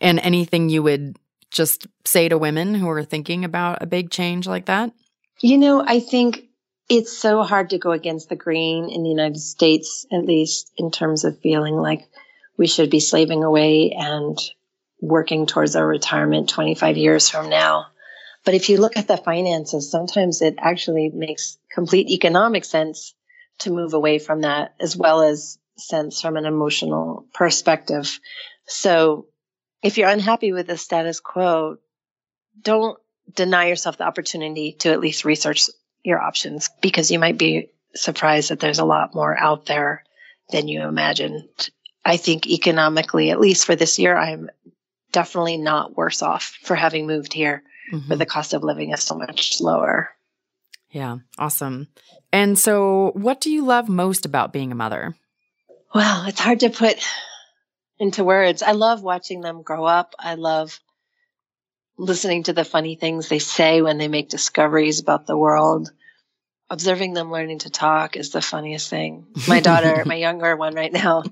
And 0.00 0.20
anything 0.20 0.68
you 0.68 0.82
would 0.82 1.16
just 1.50 1.86
say 2.04 2.28
to 2.28 2.36
women 2.36 2.74
who 2.74 2.88
are 2.90 3.02
thinking 3.02 3.44
about 3.44 3.82
a 3.82 3.86
big 3.86 4.10
change 4.10 4.46
like 4.46 4.66
that? 4.66 4.92
You 5.40 5.56
know, 5.56 5.82
I 5.84 6.00
think 6.00 6.44
it's 6.90 7.16
so 7.16 7.42
hard 7.42 7.70
to 7.70 7.78
go 7.78 7.92
against 7.92 8.28
the 8.28 8.36
grain 8.36 8.90
in 8.90 9.02
the 9.02 9.08
United 9.08 9.40
States, 9.40 10.04
at 10.12 10.26
least 10.26 10.70
in 10.76 10.90
terms 10.90 11.24
of 11.24 11.40
feeling 11.40 11.74
like 11.74 12.06
we 12.58 12.66
should 12.66 12.90
be 12.90 13.00
slaving 13.00 13.42
away 13.42 13.92
and 13.92 14.38
working 15.00 15.46
towards 15.46 15.74
our 15.74 15.86
retirement 15.86 16.50
25 16.50 16.96
years 16.96 17.30
from 17.30 17.48
now. 17.48 17.86
But 18.44 18.54
if 18.54 18.68
you 18.68 18.76
look 18.76 18.96
at 18.96 19.08
the 19.08 19.16
finances, 19.16 19.90
sometimes 19.90 20.42
it 20.42 20.56
actually 20.58 21.08
makes 21.08 21.56
complete 21.72 22.10
economic 22.10 22.64
sense 22.64 23.14
to 23.60 23.70
move 23.70 23.94
away 23.94 24.18
from 24.18 24.42
that, 24.42 24.74
as 24.78 24.96
well 24.96 25.22
as 25.22 25.58
sense 25.76 26.20
from 26.20 26.36
an 26.36 26.46
emotional 26.46 27.26
perspective. 27.34 28.18
So 28.66 29.26
if 29.82 29.98
you're 29.98 30.08
unhappy 30.08 30.52
with 30.52 30.66
the 30.66 30.76
status 30.76 31.20
quo, 31.20 31.76
don't 32.60 32.98
deny 33.32 33.66
yourself 33.66 33.98
the 33.98 34.04
opportunity 34.04 34.72
to 34.80 34.90
at 34.90 35.00
least 35.00 35.24
research 35.24 35.68
your 36.02 36.20
options 36.20 36.70
because 36.80 37.10
you 37.10 37.18
might 37.18 37.38
be 37.38 37.70
surprised 37.94 38.50
that 38.50 38.60
there's 38.60 38.78
a 38.78 38.84
lot 38.84 39.14
more 39.14 39.36
out 39.36 39.66
there 39.66 40.04
than 40.50 40.68
you 40.68 40.82
imagined. 40.82 41.70
I 42.04 42.16
think 42.18 42.46
economically, 42.46 43.30
at 43.30 43.40
least 43.40 43.64
for 43.64 43.76
this 43.76 43.98
year, 43.98 44.16
I'm 44.16 44.50
definitely 45.12 45.56
not 45.56 45.96
worse 45.96 46.22
off 46.22 46.58
for 46.62 46.74
having 46.74 47.06
moved 47.06 47.32
here 47.32 47.62
mm-hmm. 47.92 48.08
where 48.08 48.18
the 48.18 48.26
cost 48.26 48.52
of 48.52 48.62
living 48.62 48.92
is 48.92 49.02
so 49.02 49.16
much 49.16 49.60
lower. 49.60 50.10
Yeah, 50.90 51.18
awesome. 51.38 51.88
And 52.32 52.58
so, 52.58 53.12
what 53.14 53.40
do 53.40 53.50
you 53.50 53.64
love 53.64 53.88
most 53.88 54.26
about 54.26 54.52
being 54.52 54.70
a 54.70 54.76
mother? 54.76 55.16
Well, 55.94 56.26
it's 56.26 56.40
hard 56.40 56.60
to 56.60 56.70
put 56.70 56.96
into 58.00 58.24
words. 58.24 58.62
I 58.62 58.72
love 58.72 59.04
watching 59.04 59.40
them 59.40 59.62
grow 59.62 59.84
up. 59.84 60.14
I 60.18 60.34
love 60.34 60.80
listening 61.96 62.42
to 62.44 62.52
the 62.52 62.64
funny 62.64 62.96
things 62.96 63.28
they 63.28 63.38
say 63.38 63.80
when 63.80 63.98
they 63.98 64.08
make 64.08 64.28
discoveries 64.28 64.98
about 65.00 65.28
the 65.28 65.36
world. 65.36 65.92
Observing 66.68 67.12
them 67.12 67.30
learning 67.30 67.60
to 67.60 67.70
talk 67.70 68.16
is 68.16 68.30
the 68.30 68.42
funniest 68.42 68.90
thing. 68.90 69.28
My 69.46 69.60
daughter, 69.60 70.02
my 70.06 70.16
younger 70.16 70.56
one 70.56 70.74
right 70.74 70.92
now, 70.92 71.22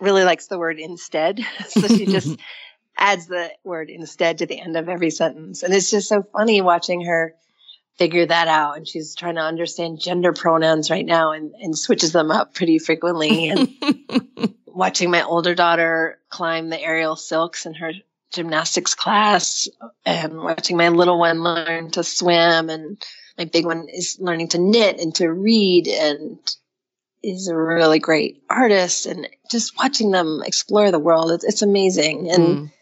really 0.00 0.24
likes 0.24 0.48
the 0.48 0.58
word 0.58 0.80
instead. 0.80 1.46
So 1.68 1.86
she 1.86 2.06
just 2.06 2.36
adds 2.96 3.28
the 3.28 3.52
word 3.62 3.88
instead 3.88 4.38
to 4.38 4.46
the 4.46 4.60
end 4.60 4.76
of 4.76 4.88
every 4.88 5.10
sentence. 5.10 5.62
And 5.62 5.72
it's 5.72 5.90
just 5.90 6.08
so 6.08 6.24
funny 6.32 6.60
watching 6.60 7.04
her 7.04 7.36
figure 7.98 8.26
that 8.26 8.48
out. 8.48 8.76
And 8.76 8.88
she's 8.88 9.14
trying 9.14 9.36
to 9.36 9.42
understand 9.42 10.00
gender 10.00 10.32
pronouns 10.32 10.90
right 10.90 11.06
now 11.06 11.32
and, 11.32 11.54
and 11.54 11.76
switches 11.76 12.12
them 12.12 12.30
up 12.30 12.54
pretty 12.54 12.78
frequently. 12.78 13.48
And 13.48 13.68
watching 14.66 15.10
my 15.10 15.22
older 15.22 15.54
daughter 15.54 16.18
climb 16.30 16.70
the 16.70 16.80
aerial 16.80 17.16
silks 17.16 17.66
in 17.66 17.74
her 17.74 17.92
gymnastics 18.32 18.94
class 18.94 19.68
and 20.06 20.38
watching 20.38 20.76
my 20.76 20.88
little 20.88 21.18
one 21.18 21.42
learn 21.42 21.90
to 21.90 22.02
swim 22.02 22.70
and 22.70 23.02
my 23.36 23.44
big 23.44 23.66
one 23.66 23.86
is 23.92 24.16
learning 24.20 24.48
to 24.48 24.58
knit 24.58 24.98
and 25.00 25.14
to 25.14 25.28
read 25.28 25.86
and 25.86 26.38
is 27.22 27.48
a 27.48 27.56
really 27.56 27.98
great 27.98 28.42
artist 28.48 29.06
and 29.06 29.28
just 29.50 29.76
watching 29.76 30.10
them 30.10 30.42
explore 30.44 30.90
the 30.90 30.98
world 30.98 31.30
it's, 31.30 31.44
it's 31.44 31.62
amazing 31.62 32.30
and 32.30 32.42
mm. 32.42 32.72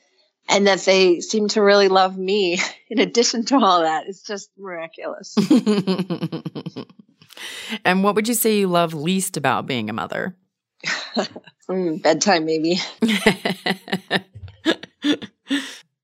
And 0.48 0.66
that 0.66 0.80
they 0.80 1.20
seem 1.20 1.48
to 1.48 1.62
really 1.62 1.88
love 1.88 2.16
me 2.16 2.60
in 2.90 2.98
addition 2.98 3.44
to 3.46 3.56
all 3.56 3.82
that. 3.82 4.06
It's 4.06 4.22
just 4.22 4.50
miraculous. 4.58 5.36
And 7.84 8.04
what 8.04 8.14
would 8.16 8.28
you 8.28 8.34
say 8.34 8.58
you 8.58 8.66
love 8.66 8.94
least 8.94 9.36
about 9.36 9.66
being 9.66 9.88
a 9.90 9.94
mother? 9.94 10.36
Mm, 11.68 12.02
bedtime 12.02 12.46
maybe. 12.46 12.80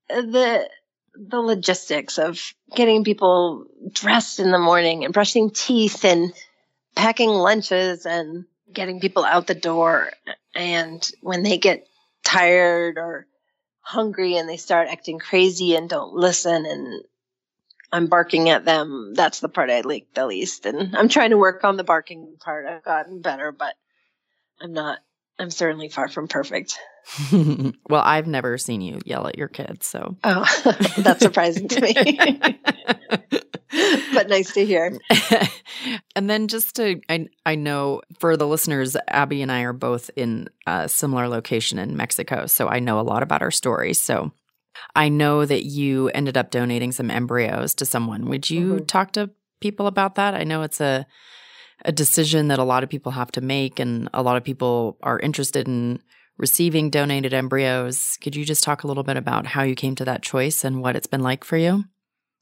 The 0.09 0.69
the 1.17 1.41
logistics 1.41 2.19
of 2.19 2.41
getting 2.77 3.03
people 3.03 3.67
dressed 3.91 4.39
in 4.39 4.53
the 4.53 4.61
morning 4.61 5.05
and 5.05 5.13
brushing 5.13 5.51
teeth 5.51 6.05
and 6.05 6.33
packing 6.95 7.31
lunches 7.31 8.07
and 8.07 8.45
getting 8.73 9.01
people 9.01 9.25
out 9.25 9.49
the 9.49 9.57
door 9.57 10.13
and 10.55 11.11
when 11.21 11.43
they 11.43 11.59
get 11.59 11.89
tired 12.23 12.97
or 12.97 13.27
hungry 13.87 14.37
and 14.37 14.49
they 14.49 14.57
start 14.57 14.89
acting 14.91 15.21
crazy 15.21 15.77
and 15.77 15.89
don't 15.89 16.13
listen 16.13 16.67
and 16.67 17.05
I'm 17.93 18.09
barking 18.09 18.49
at 18.49 18.65
them. 18.65 19.15
That's 19.15 19.39
the 19.39 19.49
part 19.49 19.71
I 19.71 19.83
like 19.83 20.09
the 20.13 20.27
least. 20.27 20.67
And 20.67 20.97
I'm 20.97 21.09
trying 21.09 21.31
to 21.31 21.39
work 21.39 21.63
on 21.63 21.77
the 21.77 21.85
barking 21.85 22.35
part. 22.41 22.67
I've 22.67 22.83
gotten 22.83 23.23
better, 23.23 23.53
but 23.53 23.75
I'm 24.61 24.73
not, 24.73 24.99
I'm 25.39 25.53
certainly 25.53 25.89
far 25.89 26.09
from 26.09 26.27
perfect. 26.27 26.77
well, 27.33 28.03
I've 28.03 28.27
never 28.27 28.59
seen 28.59 28.81
you 28.81 28.99
yell 29.05 29.29
at 29.29 29.39
your 29.39 29.47
kids, 29.47 29.87
so. 29.87 30.17
Oh, 30.25 30.45
that's 30.99 31.21
surprising 31.21 31.69
to 31.69 31.81
me. 31.81 32.61
but 34.17 34.29
nice 34.29 34.53
to 34.55 34.65
hear. 34.65 34.99
and 36.17 36.29
then 36.29 36.49
just 36.49 36.77
to, 36.77 37.01
I, 37.09 37.27
I 37.45 37.55
know 37.55 38.03
for 38.19 38.37
the 38.37 38.47
listeners, 38.47 38.97
Abby 39.09 39.43
and 39.43 39.53
I 39.53 39.63
are 39.63 39.73
both 39.73 40.11
in 40.17 40.49
a 40.67 40.89
similar 40.89 41.29
location 41.29 41.79
in 41.79 41.97
Mexico, 41.97 42.47
so 42.47 42.69
I 42.69 42.81
know 42.81 42.99
a 42.99 43.03
lot 43.03 43.23
about 43.23 43.43
our 43.43 43.51
stories. 43.51 44.01
So 44.01 44.33
I 44.95 45.09
know 45.09 45.45
that 45.45 45.65
you 45.65 46.09
ended 46.11 46.37
up 46.37 46.51
donating 46.51 46.93
some 46.93 47.11
embryos 47.11 47.75
to 47.75 47.87
someone. 47.87 48.29
Would 48.29 48.51
you 48.51 48.75
mm-hmm. 48.75 48.85
talk 48.87 49.13
to 49.13 49.31
people 49.61 49.87
about 49.87 50.17
that? 50.17 50.35
I 50.35 50.45
know 50.45 50.63
it's 50.63 50.81
a 50.81 51.07
a 51.85 51.93
decision 51.93 52.49
that 52.49 52.59
a 52.59 52.65
lot 52.65 52.83
of 52.83 52.89
people 52.89 53.13
have 53.13 53.31
to 53.33 53.41
make 53.41 53.79
and 53.79 54.09
a 54.15 54.23
lot 54.23 54.37
of 54.37 54.43
people 54.43 54.97
are 55.03 55.21
interested 55.21 55.69
in 55.69 56.01
receiving 56.39 56.91
donated 56.91 57.35
embryos. 57.35 58.17
Could 58.23 58.35
you 58.35 58.45
just 58.45 58.65
talk 58.65 58.83
a 58.83 58.87
little 58.87 59.03
bit 59.03 59.17
about 59.17 59.47
how 59.47 59.63
you 59.63 59.75
came 59.75 59.95
to 59.97 60.05
that 60.07 60.23
choice 60.23 60.65
and 60.65 60.81
what 60.81 60.97
it's 60.97 61.07
been 61.07 61.23
like 61.23 61.45
for 61.45 61.57
you? 61.57 61.85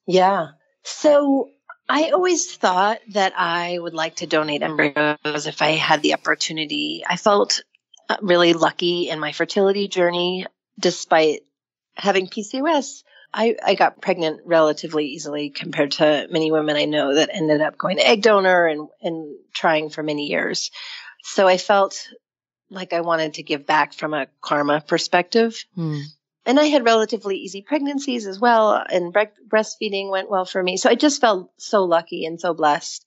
Yeah. 0.06 0.48
So 0.82 1.48
I 1.88 2.11
always 2.11 2.55
thought 2.55 3.01
that 3.11 3.35
I 3.37 3.79
would 3.79 3.94
like 3.94 4.16
to 4.16 4.27
donate 4.27 4.62
embryos 4.62 5.47
if 5.47 5.61
I 5.61 5.73
had 5.73 6.03
the 6.03 6.14
opportunity. 6.14 7.05
I 7.07 7.16
felt 7.16 7.62
uh, 8.09 8.16
really 8.23 8.55
lucky 8.55 9.09
in 9.11 9.20
my 9.20 9.33
fertility 9.33 9.88
journey, 9.88 10.47
despite 10.79 11.42
having 11.94 12.27
PCOS. 12.27 13.03
I, 13.33 13.57
I 13.64 13.75
got 13.75 14.01
pregnant 14.01 14.40
relatively 14.44 15.07
easily 15.07 15.51
compared 15.51 15.92
to 15.92 16.27
many 16.31 16.53
women 16.53 16.77
I 16.77 16.85
know 16.85 17.14
that 17.14 17.31
ended 17.33 17.61
up 17.61 17.77
going 17.77 17.97
to 17.97 18.09
egg 18.09 18.23
donor 18.23 18.66
and, 18.66 18.88
and 19.03 19.37
trying 19.53 19.90
for 19.90 20.03
many 20.03 20.27
years. 20.29 20.70
So 21.25 21.47
I 21.49 21.59
felt 21.59 22.09
like 22.70 22.92
I 22.92 23.01
wanted 23.01 23.35
to 23.35 23.42
give 23.42 23.66
back 23.66 23.92
from 23.92 24.14
a 24.14 24.29
karma 24.40 24.81
perspective. 24.81 25.64
Hmm. 25.75 26.01
And 26.46 26.61
I 26.61 26.64
had 26.64 26.85
relatively 26.85 27.38
easy 27.38 27.62
pregnancies 27.62 28.26
as 28.26 28.38
well, 28.38 28.85
and 28.90 29.12
bre- 29.12 29.35
breastfeeding 29.48 30.11
went 30.11 30.30
well 30.30 30.44
for 30.44 30.62
me. 30.62 30.76
So 30.76 30.90
I 30.90 30.94
just 30.94 31.20
felt 31.20 31.50
so 31.57 31.85
lucky 31.85 32.26
and 32.26 32.38
so 32.38 32.52
blessed. 32.52 33.07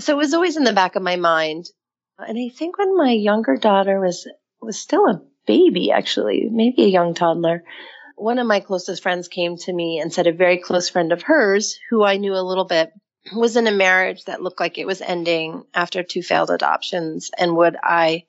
So 0.00 0.14
it 0.14 0.18
was 0.18 0.34
always 0.34 0.56
in 0.56 0.64
the 0.64 0.72
back 0.72 0.96
of 0.96 1.02
my 1.02 1.16
mind. 1.16 1.66
And 2.18 2.36
I 2.36 2.48
think 2.48 2.78
when 2.78 2.96
my 2.96 3.12
younger 3.12 3.56
daughter 3.56 4.00
was 4.00 4.28
was 4.60 4.80
still 4.80 5.06
a 5.06 5.22
baby, 5.46 5.92
actually, 5.92 6.48
maybe 6.50 6.84
a 6.84 6.88
young 6.88 7.14
toddler, 7.14 7.62
one 8.16 8.38
of 8.38 8.46
my 8.46 8.60
closest 8.60 9.02
friends 9.02 9.28
came 9.28 9.56
to 9.58 9.72
me 9.72 10.00
and 10.00 10.12
said 10.12 10.26
a 10.26 10.32
very 10.32 10.58
close 10.58 10.88
friend 10.88 11.12
of 11.12 11.22
hers, 11.22 11.78
who 11.90 12.02
I 12.02 12.16
knew 12.16 12.34
a 12.34 12.42
little 12.48 12.64
bit, 12.64 12.92
was 13.34 13.56
in 13.56 13.66
a 13.66 13.72
marriage 13.72 14.24
that 14.24 14.42
looked 14.42 14.60
like 14.60 14.78
it 14.78 14.86
was 14.86 15.00
ending 15.00 15.64
after 15.74 16.02
two 16.02 16.22
failed 16.22 16.50
adoptions. 16.50 17.30
And 17.36 17.56
would 17.56 17.76
I 17.82 18.24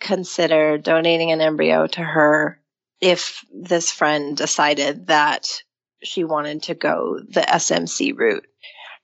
consider 0.00 0.78
donating 0.78 1.30
an 1.30 1.40
embryo 1.40 1.86
to 1.86 2.00
her 2.00 2.59
if 3.00 3.44
this 3.52 3.90
friend 3.90 4.36
decided 4.36 5.06
that 5.06 5.62
she 6.02 6.24
wanted 6.24 6.64
to 6.64 6.74
go 6.74 7.18
the 7.18 7.40
SMC 7.40 8.16
route. 8.16 8.46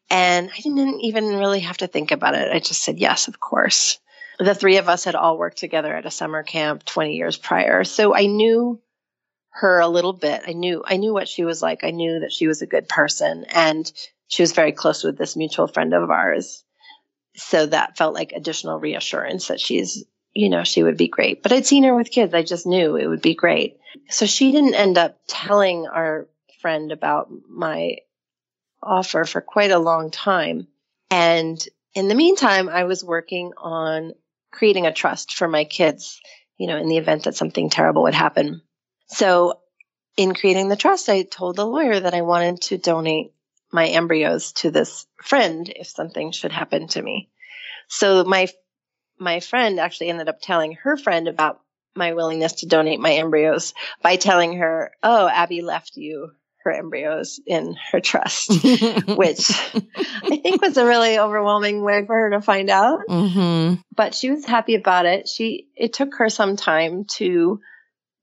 And 0.09 0.51
I 0.51 0.61
didn't 0.61 1.01
even 1.01 1.37
really 1.37 1.61
have 1.61 1.79
to 1.79 1.87
think 1.87 2.11
about 2.11 2.35
it. 2.35 2.53
I 2.53 2.59
just 2.59 2.83
said 2.83 2.99
yes, 2.99 3.29
of 3.29 3.41
course. 3.41 3.99
The 4.39 4.55
three 4.55 4.77
of 4.77 4.89
us 4.89 5.05
had 5.05 5.15
all 5.15 5.39
worked 5.39 5.59
together 5.59 5.95
at 5.95 6.07
a 6.07 6.11
summer 6.11 6.43
camp 6.43 6.85
20 6.85 7.15
years 7.15 7.37
prior. 7.37 7.85
So 7.85 8.15
I 8.15 8.27
knew 8.27 8.81
her 9.51 9.81
a 9.81 9.89
little 9.89 10.13
bit. 10.13 10.43
I 10.47 10.53
knew 10.53 10.83
I 10.87 10.99
knew 10.99 11.15
what 11.15 11.29
she 11.29 11.45
was 11.45 11.63
like. 11.63 11.83
I 11.83 11.91
knew 11.91 12.21
that 12.21 12.33
she 12.33 12.47
was 12.47 12.61
a 12.61 12.67
good 12.67 12.89
person 12.89 13.47
and 13.49 13.91
she 14.29 14.43
was 14.43 14.53
very 14.53 14.73
close 14.73 15.03
with 15.03 15.17
this 15.17 15.37
mutual 15.37 15.67
friend 15.67 15.95
of 15.95 16.11
ours. 16.11 16.63
So 17.37 17.67
that 17.67 17.97
felt 17.97 18.15
like 18.15 18.33
additional 18.33 18.79
reassurance 18.79 19.49
that 19.49 19.61
she's 19.61 20.05
you 20.37 20.51
know, 20.51 20.65
she 20.65 20.83
would 20.83 20.99
be 20.99 21.09
great. 21.09 21.43
But 21.43 21.53
I'd 21.53 21.67
seen 21.67 21.85
her 21.85 21.95
with 21.95 22.11
kids. 22.11 22.35
I 22.35 22.43
just 22.43 22.67
knew 22.67 22.97
it 22.97 23.07
would 23.07 23.23
be 23.23 23.35
great. 23.35 23.79
So 24.11 24.27
she 24.27 24.53
didn't 24.53 24.75
end 24.75 24.99
up 24.99 25.19
telling 25.27 25.87
our 25.87 26.29
friend 26.61 26.93
about 26.93 27.31
my 27.49 27.97
offer 28.83 29.25
for 29.25 29.41
quite 29.41 29.71
a 29.71 29.79
long 29.79 30.11
time. 30.11 30.69
And 31.11 31.59
in 31.95 32.09
the 32.09 32.15
meantime, 32.15 32.69
I 32.69 32.85
was 32.85 33.03
working 33.03 33.53
on 33.57 34.13
creating 34.53 34.87
a 34.87 34.93
trust 34.93 35.35
for 35.35 35.49
my 35.49 35.65
kids, 35.65 36.21
you 36.59 36.67
know, 36.67 36.77
in 36.77 36.89
the 36.89 36.99
event 36.99 37.25
that 37.25 37.35
something 37.35 37.71
terrible 37.71 38.03
would 38.03 38.15
happen. 38.15 38.61
So 39.07 39.61
in 40.19 40.35
creating 40.35 40.69
the 40.69 40.77
trust, 40.77 41.09
I 41.09 41.23
told 41.23 41.57
the 41.57 41.67
lawyer 41.67 41.99
that 41.99 42.15
I 42.15 42.21
wanted 42.21 42.61
to 42.63 42.77
donate 42.77 43.33
my 43.73 43.87
embryos 43.87 44.53
to 44.53 44.71
this 44.71 45.07
friend 45.23 45.73
if 45.75 45.87
something 45.87 46.33
should 46.33 46.53
happen 46.53 46.89
to 46.89 47.01
me. 47.01 47.31
So 47.89 48.25
my 48.25 48.49
my 49.19 49.41
friend 49.41 49.81
actually 49.81 50.09
ended 50.09 50.29
up 50.29 50.41
telling 50.41 50.75
her 50.75 50.97
friend 50.97 51.29
about 51.29 51.61
my 51.95 52.13
willingness 52.13 52.55
to 52.55 52.67
donate 52.67 53.01
my 53.01 53.15
embryos 53.15 53.75
by 54.03 54.17
telling 54.17 54.59
her, 54.59 54.93
"Oh, 55.03 55.29
Abby 55.29 55.63
left 55.63 55.97
you 55.97 56.31
her 56.65 56.73
embryos 56.73 57.41
in 57.47 57.77
her 57.93 58.01
trust," 58.01 58.51
which 59.17 59.51
I 59.51 60.37
think 60.43 60.61
was 60.61 60.77
a 60.77 60.87
really 60.87 61.19
overwhelming 61.19 61.83
way 61.83 62.05
for 62.07 62.15
her 62.15 62.31
to 62.31 62.41
find 62.41 62.71
out. 62.71 63.01
Mm-hmm. 63.09 63.81
But 63.95 64.15
she 64.15 64.31
was 64.31 64.45
happy 64.45 64.75
about 64.75 65.07
it. 65.07 65.29
She 65.29 65.69
it 65.75 65.93
took 65.93 66.17
her 66.17 66.29
some 66.29 66.57
time 66.57 67.05
to 67.17 67.61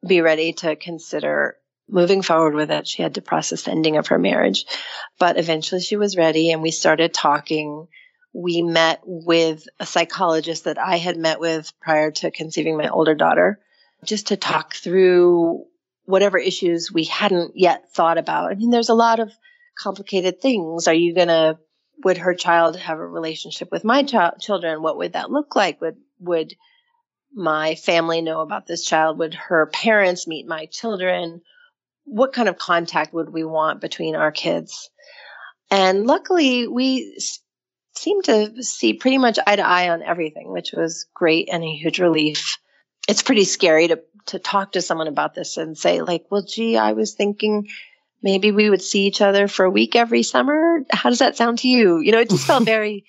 be 0.05 0.21
ready 0.21 0.53
to 0.53 0.75
consider 0.75 1.57
moving 1.89 2.21
forward 2.21 2.55
with 2.55 2.71
it. 2.71 2.87
She 2.87 3.01
had 3.01 3.15
to 3.15 3.21
process 3.21 3.63
the 3.63 3.71
ending 3.71 3.97
of 3.97 4.07
her 4.07 4.19
marriage, 4.19 4.65
but 5.19 5.37
eventually 5.37 5.81
she 5.81 5.95
was 5.95 6.17
ready, 6.17 6.51
and 6.51 6.61
we 6.61 6.71
started 6.71 7.13
talking 7.13 7.87
we 8.33 8.61
met 8.63 9.01
with 9.03 9.67
a 9.79 9.85
psychologist 9.85 10.63
that 10.63 10.79
I 10.79 10.97
had 10.97 11.17
met 11.17 11.39
with 11.39 11.71
prior 11.79 12.11
to 12.11 12.31
conceiving 12.31 12.77
my 12.77 12.89
older 12.89 13.13
daughter, 13.13 13.59
just 14.03 14.27
to 14.27 14.37
talk 14.37 14.73
through 14.73 15.65
whatever 16.05 16.37
issues 16.37 16.91
we 16.91 17.05
hadn't 17.05 17.53
yet 17.55 17.93
thought 17.93 18.17
about. 18.17 18.51
I 18.51 18.55
mean, 18.55 18.71
there's 18.71 18.89
a 18.89 18.95
lot 18.95 19.19
of 19.19 19.31
complicated 19.77 20.41
things. 20.41 20.87
Are 20.87 20.93
you 20.93 21.13
going 21.13 21.29
to, 21.29 21.57
would 22.03 22.17
her 22.17 22.33
child 22.33 22.75
have 22.77 22.97
a 22.97 23.07
relationship 23.07 23.71
with 23.71 23.83
my 23.83 24.03
child, 24.03 24.39
children? 24.39 24.81
What 24.81 24.97
would 24.97 25.13
that 25.13 25.31
look 25.31 25.55
like? 25.55 25.79
Would, 25.79 25.97
would 26.19 26.55
my 27.33 27.75
family 27.75 28.21
know 28.21 28.41
about 28.41 28.67
this 28.67 28.83
child? 28.83 29.19
Would 29.19 29.35
her 29.35 29.67
parents 29.67 30.27
meet 30.27 30.47
my 30.47 30.65
children? 30.65 31.41
What 32.03 32.33
kind 32.33 32.49
of 32.49 32.57
contact 32.57 33.13
would 33.13 33.29
we 33.29 33.43
want 33.43 33.79
between 33.79 34.15
our 34.15 34.31
kids? 34.31 34.89
And 35.71 36.05
luckily, 36.05 36.67
we 36.67 37.17
seemed 37.97 38.25
to 38.25 38.63
see 38.63 38.93
pretty 38.93 39.17
much 39.17 39.39
eye 39.45 39.55
to 39.55 39.65
eye 39.65 39.89
on 39.89 40.01
everything, 40.01 40.51
which 40.51 40.71
was 40.71 41.05
great 41.13 41.49
and 41.51 41.63
a 41.63 41.75
huge 41.75 41.99
relief. 41.99 42.57
It's 43.07 43.21
pretty 43.21 43.45
scary 43.45 43.87
to 43.89 44.01
to 44.27 44.39
talk 44.39 44.71
to 44.71 44.81
someone 44.81 45.07
about 45.07 45.35
this 45.35 45.57
and 45.57 45.77
say 45.77 46.01
like, 46.01 46.25
"Well, 46.29 46.43
gee, 46.43 46.77
I 46.77 46.93
was 46.93 47.13
thinking 47.13 47.67
maybe 48.21 48.51
we 48.51 48.69
would 48.69 48.81
see 48.81 49.05
each 49.05 49.21
other 49.21 49.47
for 49.47 49.65
a 49.65 49.69
week 49.69 49.95
every 49.95 50.23
summer. 50.23 50.85
How 50.91 51.09
does 51.09 51.19
that 51.19 51.35
sound 51.35 51.59
to 51.59 51.67
you?" 51.67 51.99
You 51.99 52.13
know, 52.13 52.19
it 52.19 52.29
just 52.29 52.47
felt 52.47 52.63
very 52.77 53.05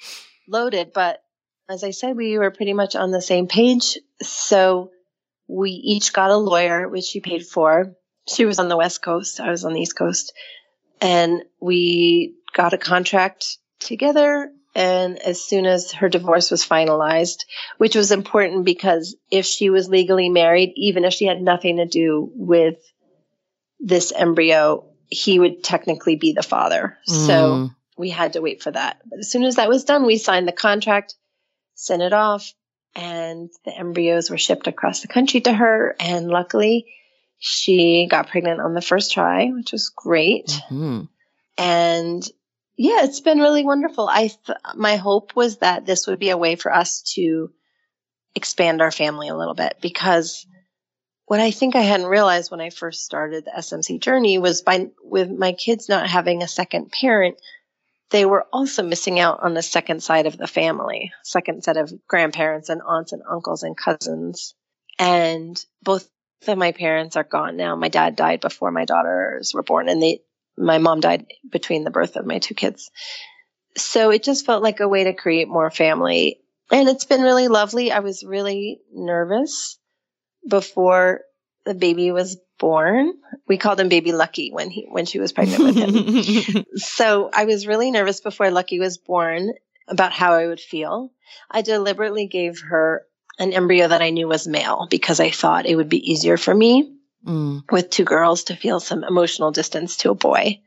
loaded, 0.49 0.92
but 0.92 1.23
as 1.68 1.85
I 1.85 1.90
said, 1.90 2.16
we 2.16 2.37
were 2.38 2.51
pretty 2.51 2.75
much 2.75 2.94
on 2.94 3.11
the 3.11 3.23
same 3.23 3.47
page. 3.47 3.99
So 4.23 4.90
we 5.49 5.70
each 5.70 6.12
got 6.12 6.31
a 6.31 6.37
lawyer, 6.37 6.88
which 6.88 7.05
she 7.05 7.20
paid 7.20 7.47
for. 7.47 7.94
She 8.29 8.44
was 8.44 8.59
on 8.59 8.68
the 8.68 8.77
West 8.77 9.03
Coast, 9.03 9.40
I 9.40 9.51
was 9.51 9.64
on 9.64 9.73
the 9.73 9.81
East 9.81 9.97
Coast. 9.97 10.33
And 11.01 11.42
we 11.61 12.35
got 12.55 12.73
a 12.73 12.79
contract 12.79 13.59
together 13.81 14.51
and 14.74 15.18
as 15.18 15.42
soon 15.42 15.66
as 15.66 15.92
her 15.92 16.08
divorce 16.08 16.50
was 16.50 16.66
finalized, 16.66 17.44
which 17.78 17.94
was 17.94 18.10
important 18.10 18.64
because 18.64 19.16
if 19.30 19.46
she 19.46 19.70
was 19.70 19.88
legally 19.88 20.28
married, 20.28 20.72
even 20.76 21.04
if 21.04 21.12
she 21.12 21.26
had 21.26 21.40
nothing 21.40 21.76
to 21.76 21.87
do 21.87 22.30
with 22.34 22.76
this 23.78 24.12
embryo, 24.12 24.87
he 25.08 25.38
would 25.38 25.62
technically 25.62 26.16
be 26.16 26.32
the 26.32 26.42
father. 26.42 26.98
Mm. 27.08 27.26
So 27.26 27.70
we 27.96 28.10
had 28.10 28.32
to 28.32 28.40
wait 28.40 28.62
for 28.62 28.70
that. 28.70 29.00
But 29.08 29.20
as 29.20 29.30
soon 29.30 29.44
as 29.44 29.56
that 29.56 29.68
was 29.68 29.84
done, 29.84 30.06
we 30.06 30.18
signed 30.18 30.48
the 30.48 30.52
contract, 30.52 31.14
sent 31.74 32.02
it 32.02 32.12
off, 32.12 32.52
and 32.96 33.50
the 33.64 33.76
embryos 33.76 34.30
were 34.30 34.38
shipped 34.38 34.66
across 34.66 35.02
the 35.02 35.08
country 35.08 35.40
to 35.42 35.52
her. 35.52 35.94
And 36.00 36.28
luckily, 36.28 36.87
she 37.38 38.08
got 38.10 38.28
pregnant 38.28 38.60
on 38.60 38.74
the 38.74 38.80
first 38.80 39.12
try, 39.12 39.50
which 39.50 39.72
was 39.72 39.90
great. 39.94 40.46
Mm-hmm. 40.46 41.02
And 41.58 42.28
yeah, 42.76 43.04
it's 43.04 43.20
been 43.20 43.38
really 43.38 43.64
wonderful. 43.64 44.08
I 44.08 44.28
th- 44.28 44.58
my 44.74 44.96
hope 44.96 45.37
was 45.37 45.58
that 45.58 45.87
this 45.87 46.06
would 46.06 46.18
be 46.18 46.30
a 46.30 46.37
way 46.37 46.56
for 46.56 46.72
us 46.72 47.02
to 47.14 47.50
expand 48.34 48.82
our 48.82 48.90
family 48.90 49.28
a 49.28 49.37
little 49.37 49.54
bit 49.54 49.76
because 49.80 50.46
what 51.26 51.40
I 51.40 51.52
think 51.52 51.76
I 51.76 51.82
hadn't 51.82 52.06
realized 52.06 52.50
when 52.50 52.60
I 52.60 52.70
first 52.70 53.04
started 53.04 53.44
the 53.44 53.52
SMC 53.58 54.00
journey 54.00 54.38
was 54.38 54.62
by 54.62 54.88
with 55.02 55.30
my 55.30 55.52
kids 55.52 55.88
not 55.88 56.08
having 56.08 56.42
a 56.42 56.48
second 56.48 56.90
parent, 56.90 57.37
they 58.10 58.26
were 58.26 58.46
also 58.52 58.82
missing 58.82 59.18
out 59.18 59.40
on 59.42 59.54
the 59.54 59.62
second 59.62 60.02
side 60.02 60.26
of 60.26 60.37
the 60.37 60.46
family, 60.46 61.12
second 61.22 61.64
set 61.64 61.76
of 61.76 61.92
grandparents 62.06 62.68
and 62.68 62.82
aunts 62.87 63.12
and 63.12 63.22
uncles 63.30 63.62
and 63.62 63.76
cousins. 63.76 64.54
And 64.98 65.64
both 65.82 66.08
of 66.46 66.58
my 66.58 66.72
parents 66.72 67.16
are 67.16 67.24
gone 67.24 67.56
now. 67.56 67.74
My 67.76 67.88
dad 67.88 68.16
died 68.16 68.40
before 68.40 68.70
my 68.70 68.84
daughters 68.84 69.52
were 69.54 69.62
born 69.62 69.88
and 69.88 70.02
they 70.02 70.20
my 70.57 70.79
mom 70.79 71.01
died 71.01 71.27
between 71.51 71.85
the 71.85 71.90
birth 71.90 72.17
of 72.17 72.27
my 72.27 72.38
two 72.38 72.55
kids. 72.55 72.90
So 73.77 74.11
it 74.11 74.23
just 74.23 74.47
felt 74.47 74.62
like 74.62 74.81
a 74.81 74.88
way 74.88 75.05
to 75.05 75.12
create 75.12 75.49
more 75.49 75.71
family. 75.71 76.40
And 76.71 76.88
it's 76.88 77.05
been 77.05 77.23
really 77.23 77.49
lovely. 77.49 77.93
I 77.93 78.01
was 78.01 78.25
really 78.25 78.81
nervous 78.93 79.79
before 80.49 81.21
the 81.64 81.75
baby 81.75 82.12
was 82.12 82.37
born. 82.59 83.12
We 83.49 83.59
called 83.59 83.81
him 83.81 83.88
baby 83.88 84.12
Lucky 84.12 84.51
when 84.53 84.71
he 84.71 84.87
when 84.90 85.07
she 85.07 85.19
was 85.19 85.33
pregnant 85.33 85.64
with 85.64 85.77
him. 85.77 86.64
so 86.77 87.31
I 87.33 87.45
was 87.45 87.67
really 87.67 87.90
nervous 87.90 88.21
before 88.21 88.51
Lucky 88.51 88.79
was 88.79 88.99
born 88.99 89.53
about 89.88 90.12
how 90.12 90.35
I 90.35 90.47
would 90.47 90.61
feel. 90.61 91.11
I 91.51 91.62
deliberately 91.62 92.27
gave 92.27 92.61
her 92.61 93.05
an 93.38 93.53
embryo 93.53 93.88
that 93.88 94.03
I 94.03 94.11
knew 94.11 94.29
was 94.29 94.47
male 94.47 94.87
because 94.88 95.21
I 95.21 95.31
thought 95.31 95.67
it 95.67 95.75
would 95.75 95.88
be 95.88 96.11
easier 96.12 96.37
for 96.37 96.55
me 96.55 96.93
mm. 97.24 97.62
with 97.70 97.90
two 97.90 98.04
girls 98.04 98.44
to 98.44 98.56
feel 98.56 98.80
some 98.80 99.04
emotional 99.04 99.50
distance 99.50 99.96
to 99.98 100.10
a 100.10 100.14
boy. 100.14 100.60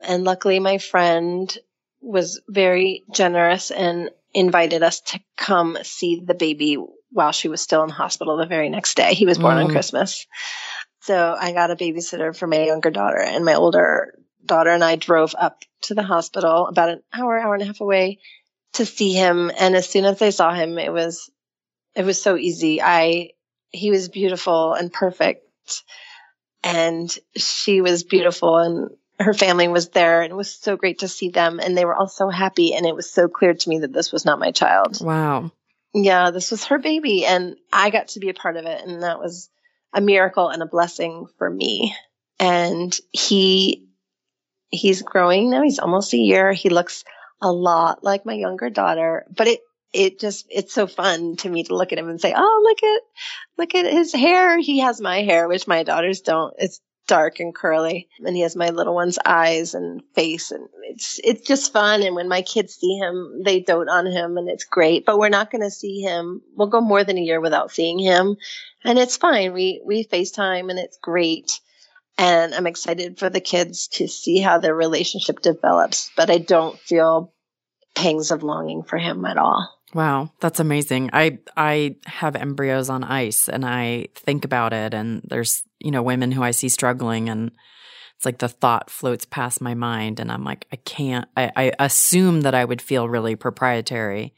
And 0.00 0.24
luckily, 0.24 0.60
my 0.60 0.78
friend 0.78 1.56
was 2.00 2.40
very 2.48 3.04
generous 3.12 3.70
and 3.70 4.10
invited 4.34 4.82
us 4.82 5.00
to 5.00 5.20
come 5.36 5.78
see 5.82 6.22
the 6.24 6.34
baby 6.34 6.78
while 7.10 7.32
she 7.32 7.48
was 7.48 7.60
still 7.60 7.82
in 7.82 7.90
hospital 7.90 8.36
the 8.36 8.46
very 8.46 8.68
next 8.68 8.96
day. 8.96 9.14
He 9.14 9.26
was 9.26 9.38
born 9.38 9.56
mm. 9.56 9.64
on 9.64 9.70
Christmas. 9.70 10.26
So 11.00 11.34
I 11.38 11.52
got 11.52 11.70
a 11.70 11.76
babysitter 11.76 12.36
for 12.36 12.46
my 12.46 12.64
younger 12.64 12.90
daughter, 12.90 13.18
and 13.18 13.44
my 13.44 13.54
older 13.54 14.14
daughter 14.44 14.70
and 14.70 14.84
I 14.84 14.96
drove 14.96 15.34
up 15.38 15.62
to 15.82 15.94
the 15.94 16.02
hospital 16.02 16.66
about 16.66 16.90
an 16.90 17.02
hour, 17.12 17.38
hour 17.38 17.54
and 17.54 17.62
a 17.62 17.66
half 17.66 17.80
away 17.80 18.18
to 18.74 18.84
see 18.84 19.12
him. 19.12 19.50
And 19.58 19.74
as 19.74 19.88
soon 19.88 20.04
as 20.04 20.20
I 20.20 20.30
saw 20.30 20.52
him, 20.52 20.78
it 20.78 20.92
was 20.92 21.30
it 21.94 22.04
was 22.04 22.20
so 22.20 22.36
easy. 22.36 22.82
I 22.82 23.30
he 23.70 23.90
was 23.90 24.08
beautiful 24.08 24.74
and 24.74 24.92
perfect 24.92 25.47
and 26.62 27.16
she 27.36 27.80
was 27.80 28.04
beautiful 28.04 28.56
and 28.58 28.90
her 29.20 29.34
family 29.34 29.68
was 29.68 29.88
there 29.90 30.22
and 30.22 30.30
it 30.30 30.36
was 30.36 30.54
so 30.54 30.76
great 30.76 31.00
to 31.00 31.08
see 31.08 31.30
them 31.30 31.58
and 31.60 31.76
they 31.76 31.84
were 31.84 31.94
all 31.94 32.08
so 32.08 32.28
happy 32.28 32.74
and 32.74 32.86
it 32.86 32.94
was 32.94 33.10
so 33.10 33.28
clear 33.28 33.54
to 33.54 33.68
me 33.68 33.80
that 33.80 33.92
this 33.92 34.12
was 34.12 34.24
not 34.24 34.38
my 34.38 34.52
child. 34.52 34.98
Wow. 35.00 35.50
Yeah, 35.94 36.30
this 36.30 36.50
was 36.50 36.64
her 36.66 36.78
baby 36.78 37.24
and 37.24 37.56
I 37.72 37.90
got 37.90 38.08
to 38.08 38.20
be 38.20 38.28
a 38.28 38.34
part 38.34 38.56
of 38.56 38.66
it 38.66 38.84
and 38.84 39.02
that 39.02 39.18
was 39.18 39.50
a 39.92 40.00
miracle 40.00 40.48
and 40.48 40.62
a 40.62 40.66
blessing 40.66 41.26
for 41.38 41.50
me. 41.50 41.94
And 42.38 42.96
he 43.10 43.88
he's 44.70 45.02
growing 45.02 45.50
now. 45.50 45.62
He's 45.62 45.78
almost 45.78 46.12
a 46.12 46.18
year. 46.18 46.52
He 46.52 46.68
looks 46.68 47.04
a 47.40 47.50
lot 47.50 48.04
like 48.04 48.26
my 48.26 48.34
younger 48.34 48.70
daughter, 48.70 49.26
but 49.34 49.48
it 49.48 49.60
it 49.92 50.20
just 50.20 50.46
it's 50.50 50.74
so 50.74 50.86
fun 50.86 51.36
to 51.36 51.48
me 51.48 51.64
to 51.64 51.74
look 51.74 51.92
at 51.92 51.98
him 51.98 52.08
and 52.08 52.20
say, 52.20 52.34
"Oh, 52.36 52.60
look 52.62 52.82
at 52.82 53.02
look 53.56 53.74
at 53.74 53.92
his 53.92 54.12
hair. 54.12 54.58
He 54.58 54.80
has 54.80 55.00
my 55.00 55.22
hair, 55.22 55.48
which 55.48 55.66
my 55.66 55.82
daughters 55.82 56.20
don't. 56.20 56.54
It's 56.58 56.80
dark 57.06 57.40
and 57.40 57.54
curly, 57.54 58.08
and 58.24 58.36
he 58.36 58.42
has 58.42 58.54
my 58.54 58.68
little 58.68 58.94
one's 58.94 59.18
eyes 59.24 59.74
and 59.74 60.02
face, 60.14 60.52
and 60.52 60.68
it's 60.82 61.18
it's 61.24 61.46
just 61.46 61.72
fun. 61.72 62.02
And 62.02 62.14
when 62.14 62.28
my 62.28 62.42
kids 62.42 62.74
see 62.74 62.98
him, 62.98 63.42
they 63.44 63.60
dote 63.60 63.88
on 63.88 64.06
him, 64.06 64.36
and 64.36 64.48
it's 64.48 64.64
great. 64.64 65.04
But 65.06 65.18
we're 65.18 65.30
not 65.30 65.50
going 65.50 65.62
to 65.62 65.70
see 65.70 66.00
him. 66.00 66.42
We'll 66.54 66.68
go 66.68 66.80
more 66.80 67.02
than 67.02 67.18
a 67.18 67.22
year 67.22 67.40
without 67.40 67.72
seeing 67.72 67.98
him, 67.98 68.36
and 68.84 68.98
it's 68.98 69.16
fine. 69.16 69.52
We 69.52 69.82
we 69.84 70.04
FaceTime, 70.04 70.70
and 70.70 70.78
it's 70.78 70.98
great. 70.98 71.60
And 72.20 72.52
I'm 72.52 72.66
excited 72.66 73.18
for 73.18 73.30
the 73.30 73.40
kids 73.40 73.88
to 73.92 74.08
see 74.08 74.40
how 74.40 74.58
their 74.58 74.74
relationship 74.74 75.40
develops. 75.40 76.10
But 76.16 76.30
I 76.30 76.38
don't 76.38 76.78
feel 76.78 77.32
pangs 77.94 78.30
of 78.30 78.42
longing 78.42 78.82
for 78.82 78.98
him 78.98 79.24
at 79.24 79.38
all. 79.38 79.77
Wow, 79.94 80.30
that's 80.40 80.60
amazing. 80.60 81.10
I 81.12 81.38
I 81.56 81.96
have 82.06 82.36
embryos 82.36 82.90
on 82.90 83.04
ice 83.04 83.48
and 83.48 83.64
I 83.64 84.08
think 84.14 84.44
about 84.44 84.72
it 84.72 84.92
and 84.92 85.22
there's, 85.28 85.62
you 85.78 85.90
know, 85.90 86.02
women 86.02 86.32
who 86.32 86.42
I 86.42 86.50
see 86.50 86.68
struggling 86.68 87.28
and 87.28 87.50
it's 88.16 88.26
like 88.26 88.38
the 88.38 88.48
thought 88.48 88.90
floats 88.90 89.24
past 89.24 89.60
my 89.60 89.74
mind 89.74 90.20
and 90.20 90.30
I'm 90.30 90.44
like 90.44 90.66
I 90.72 90.76
can't 90.76 91.26
I, 91.36 91.50
I 91.56 91.72
assume 91.78 92.42
that 92.42 92.54
I 92.54 92.64
would 92.64 92.82
feel 92.82 93.08
really 93.08 93.36
proprietary. 93.36 94.34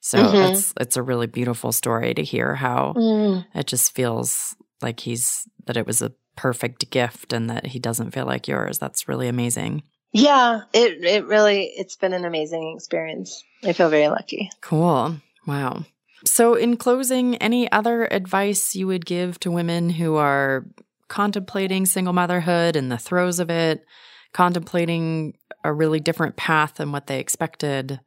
So 0.00 0.18
mm-hmm. 0.18 0.52
it's 0.52 0.72
it's 0.80 0.96
a 0.96 1.02
really 1.02 1.26
beautiful 1.26 1.72
story 1.72 2.14
to 2.14 2.22
hear 2.22 2.54
how 2.54 2.94
mm. 2.96 3.44
it 3.54 3.66
just 3.66 3.94
feels 3.94 4.56
like 4.80 5.00
he's 5.00 5.46
that 5.66 5.76
it 5.76 5.86
was 5.86 6.00
a 6.00 6.12
perfect 6.36 6.90
gift 6.90 7.32
and 7.32 7.48
that 7.50 7.66
he 7.66 7.78
doesn't 7.78 8.12
feel 8.12 8.26
like 8.26 8.48
yours. 8.48 8.78
That's 8.78 9.08
really 9.08 9.28
amazing. 9.28 9.82
Yeah, 10.14 10.62
it 10.72 11.04
it 11.04 11.26
really 11.26 11.64
it's 11.76 11.96
been 11.96 12.12
an 12.12 12.24
amazing 12.24 12.74
experience. 12.76 13.42
I 13.64 13.72
feel 13.72 13.90
very 13.90 14.08
lucky. 14.08 14.48
Cool. 14.60 15.16
Wow. 15.44 15.84
So 16.24 16.54
in 16.54 16.76
closing, 16.76 17.36
any 17.36 17.70
other 17.70 18.04
advice 18.04 18.76
you 18.76 18.86
would 18.86 19.04
give 19.04 19.40
to 19.40 19.50
women 19.50 19.90
who 19.90 20.14
are 20.14 20.64
contemplating 21.08 21.84
single 21.84 22.12
motherhood 22.12 22.76
and 22.76 22.90
the 22.90 22.96
throes 22.96 23.40
of 23.40 23.50
it, 23.50 23.84
contemplating 24.32 25.36
a 25.64 25.72
really 25.72 25.98
different 25.98 26.36
path 26.36 26.74
than 26.76 26.92
what 26.92 27.08
they 27.08 27.18
expected? 27.18 27.98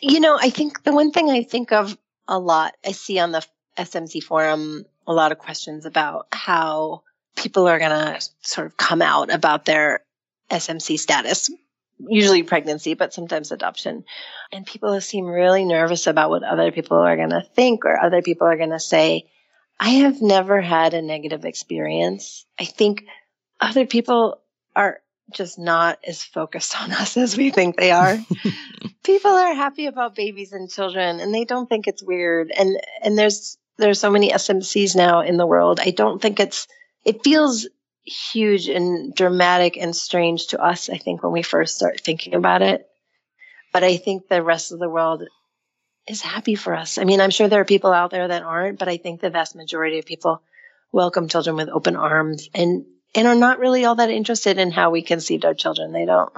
You 0.00 0.20
know, 0.20 0.38
I 0.40 0.50
think 0.50 0.84
the 0.84 0.92
one 0.92 1.10
thing 1.10 1.30
I 1.30 1.42
think 1.42 1.72
of 1.72 1.98
a 2.28 2.38
lot, 2.38 2.74
I 2.86 2.92
see 2.92 3.18
on 3.18 3.32
the 3.32 3.44
SMC 3.76 4.22
forum 4.22 4.84
a 5.06 5.12
lot 5.12 5.32
of 5.32 5.38
questions 5.38 5.84
about 5.84 6.28
how 6.32 7.02
people 7.36 7.66
are 7.66 7.78
going 7.78 7.90
to 7.90 8.20
sort 8.42 8.68
of 8.68 8.76
come 8.76 9.02
out 9.02 9.32
about 9.32 9.64
their 9.64 10.04
SMC 10.50 10.98
status, 10.98 11.50
usually 11.98 12.42
pregnancy, 12.42 12.94
but 12.94 13.12
sometimes 13.12 13.52
adoption. 13.52 14.04
And 14.52 14.66
people 14.66 15.00
seem 15.00 15.26
really 15.26 15.64
nervous 15.64 16.06
about 16.06 16.30
what 16.30 16.42
other 16.42 16.72
people 16.72 16.98
are 16.98 17.16
going 17.16 17.30
to 17.30 17.42
think 17.54 17.84
or 17.84 17.98
other 17.98 18.22
people 18.22 18.46
are 18.46 18.56
going 18.56 18.70
to 18.70 18.80
say. 18.80 19.30
I 19.78 19.90
have 19.90 20.22
never 20.22 20.60
had 20.60 20.94
a 20.94 21.02
negative 21.02 21.44
experience. 21.44 22.46
I 22.58 22.64
think 22.64 23.04
other 23.60 23.86
people 23.86 24.40
are 24.76 25.00
just 25.32 25.58
not 25.58 25.98
as 26.06 26.22
focused 26.22 26.80
on 26.80 26.92
us 26.92 27.16
as 27.16 27.36
we 27.36 27.50
think 27.50 27.76
they 27.76 27.90
are. 27.90 28.18
people 29.04 29.30
are 29.30 29.54
happy 29.54 29.86
about 29.86 30.14
babies 30.14 30.52
and 30.52 30.70
children 30.70 31.20
and 31.20 31.34
they 31.34 31.44
don't 31.44 31.68
think 31.68 31.86
it's 31.86 32.02
weird. 32.02 32.52
And 32.56 32.78
and 33.02 33.18
there's 33.18 33.58
there's 33.76 33.98
so 33.98 34.10
many 34.10 34.30
SMCs 34.30 34.94
now 34.94 35.20
in 35.20 35.36
the 35.36 35.46
world. 35.46 35.80
I 35.80 35.90
don't 35.90 36.20
think 36.20 36.40
it's 36.40 36.68
it 37.04 37.24
feels 37.24 37.66
huge 38.04 38.68
and 38.68 39.14
dramatic 39.14 39.76
and 39.76 39.94
strange 39.94 40.48
to 40.48 40.62
us, 40.62 40.90
I 40.90 40.98
think, 40.98 41.22
when 41.22 41.32
we 41.32 41.42
first 41.42 41.76
start 41.76 42.00
thinking 42.00 42.34
about 42.34 42.62
it. 42.62 42.88
But 43.72 43.84
I 43.84 43.96
think 43.96 44.28
the 44.28 44.42
rest 44.42 44.72
of 44.72 44.78
the 44.78 44.88
world 44.88 45.24
is 46.06 46.20
happy 46.20 46.54
for 46.54 46.74
us. 46.74 46.98
I 46.98 47.04
mean, 47.04 47.20
I'm 47.20 47.30
sure 47.30 47.48
there 47.48 47.60
are 47.60 47.66
people 47.66 47.92
out 47.92 48.10
there 48.10 48.28
that 48.28 48.42
aren't, 48.42 48.78
but 48.78 48.88
I 48.88 48.98
think 48.98 49.20
the 49.20 49.30
vast 49.30 49.56
majority 49.56 49.98
of 49.98 50.06
people 50.06 50.42
welcome 50.92 51.28
children 51.28 51.56
with 51.56 51.68
open 51.68 51.96
arms 51.96 52.48
and 52.54 52.84
and 53.16 53.28
are 53.28 53.34
not 53.34 53.58
really 53.58 53.84
all 53.84 53.94
that 53.96 54.10
interested 54.10 54.58
in 54.58 54.70
how 54.70 54.90
we 54.90 55.02
conceived 55.02 55.44
our 55.44 55.54
children. 55.54 55.92
They 55.92 56.04
don't. 56.04 56.32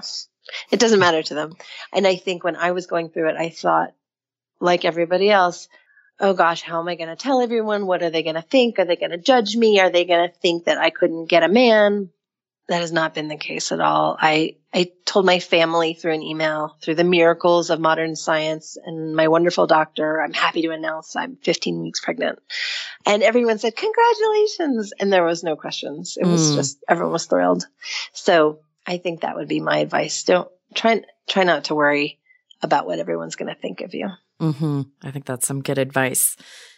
It 0.71 0.79
doesn't 0.79 0.99
matter 0.99 1.23
to 1.23 1.33
them. 1.33 1.55
And 1.91 2.05
I 2.05 2.15
think 2.15 2.43
when 2.43 2.55
I 2.55 2.71
was 2.71 2.85
going 2.85 3.09
through 3.09 3.29
it, 3.29 3.35
I 3.35 3.49
thought, 3.49 3.93
like 4.59 4.85
everybody 4.85 5.29
else, 5.29 5.67
oh 6.19 6.33
gosh, 6.33 6.61
how 6.61 6.79
am 6.79 6.87
I 6.87 6.95
going 6.95 7.09
to 7.09 7.15
tell 7.15 7.41
everyone? 7.41 7.85
What 7.85 8.03
are 8.03 8.09
they 8.09 8.23
going 8.23 8.35
to 8.35 8.41
think? 8.41 8.79
Are 8.79 8.85
they 8.85 8.95
going 8.95 9.11
to 9.11 9.17
judge 9.17 9.55
me? 9.55 9.79
Are 9.79 9.89
they 9.89 10.05
going 10.05 10.27
to 10.27 10.35
think 10.35 10.65
that 10.65 10.77
I 10.77 10.89
couldn't 10.89 11.29
get 11.29 11.43
a 11.43 11.47
man? 11.47 12.09
That 12.69 12.81
has 12.81 12.91
not 12.91 13.13
been 13.13 13.29
the 13.29 13.37
case 13.37 13.71
at 13.71 13.79
all. 13.79 14.17
I, 14.19 14.57
I 14.73 14.91
told 15.05 15.25
my 15.25 15.39
family 15.39 15.93
through 15.93 16.15
an 16.15 16.21
email, 16.21 16.75
through 16.81 16.95
the 16.95 17.05
miracles 17.05 17.69
of 17.69 17.79
modern 17.79 18.17
science 18.17 18.77
and 18.83 19.15
my 19.15 19.29
wonderful 19.29 19.67
doctor, 19.67 20.21
I'm 20.21 20.33
happy 20.33 20.63
to 20.63 20.71
announce 20.71 21.15
I'm 21.15 21.37
15 21.37 21.81
weeks 21.81 22.01
pregnant. 22.01 22.39
And 23.05 23.23
everyone 23.23 23.57
said, 23.57 23.77
congratulations. 23.77 24.91
And 24.99 25.13
there 25.13 25.23
was 25.23 25.45
no 25.45 25.55
questions. 25.55 26.17
It 26.19 26.25
was 26.25 26.51
mm. 26.51 26.55
just, 26.55 26.83
everyone 26.89 27.13
was 27.13 27.25
thrilled. 27.25 27.65
So 28.11 28.59
I 28.85 28.97
think 28.97 29.21
that 29.21 29.37
would 29.37 29.47
be 29.47 29.61
my 29.61 29.77
advice. 29.77 30.23
Don't 30.23 30.49
try, 30.75 31.03
try 31.25 31.43
not 31.45 31.65
to 31.65 31.75
worry 31.75 32.19
about 32.61 32.85
what 32.85 32.99
everyone's 32.99 33.37
going 33.37 33.53
to 33.53 33.59
think 33.59 33.79
of 33.79 33.93
you. 33.93 34.09
Mm-hmm. 34.41 34.81
I 35.03 35.11
think 35.11 35.25
that's 35.25 35.47
some 35.47 35.61
good 35.61 35.77
advice. 35.77 36.35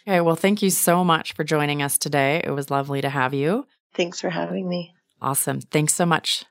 Okay, 0.08 0.20
well, 0.20 0.36
thank 0.36 0.62
you 0.62 0.70
so 0.70 1.04
much 1.04 1.34
for 1.34 1.44
joining 1.44 1.82
us 1.82 1.98
today. 1.98 2.40
It 2.42 2.50
was 2.50 2.70
lovely 2.70 3.00
to 3.02 3.08
have 3.08 3.34
you. 3.34 3.66
Thanks 3.94 4.20
for 4.20 4.30
having 4.30 4.68
me. 4.68 4.94
Awesome. 5.20 5.60
Thanks 5.60 5.94
so 5.94 6.06
much. 6.06 6.44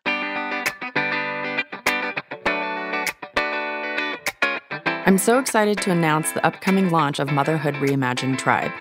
I'm 5.05 5.17
so 5.17 5.39
excited 5.39 5.79
to 5.79 5.91
announce 5.91 6.31
the 6.33 6.45
upcoming 6.45 6.91
launch 6.91 7.19
of 7.19 7.31
Motherhood 7.31 7.73
Reimagined 7.75 8.37
Tribe. 8.37 8.71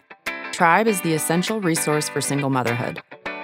Tribe 0.53 0.87
is 0.87 1.01
the 1.01 1.15
essential 1.15 1.61
resource 1.61 2.11
for 2.11 2.21
single 2.21 2.51
motherhood. 2.51 3.01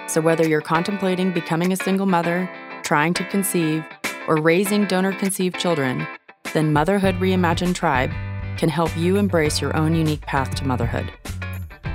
So, 0.07 0.21
whether 0.21 0.47
you're 0.47 0.61
contemplating 0.61 1.31
becoming 1.31 1.73
a 1.73 1.77
single 1.77 2.05
mother, 2.05 2.47
trying 2.83 3.15
to 3.15 3.25
conceive, 3.29 3.83
or 4.27 4.35
raising 4.35 4.85
donor 4.85 5.13
conceived 5.13 5.57
children, 5.57 6.05
then 6.53 6.73
Motherhood 6.73 7.15
Reimagined 7.15 7.73
Tribe 7.73 8.11
can 8.57 8.69
help 8.69 8.95
you 8.97 9.17
embrace 9.17 9.61
your 9.61 9.75
own 9.75 9.95
unique 9.95 10.21
path 10.21 10.55
to 10.55 10.65
motherhood. 10.65 11.11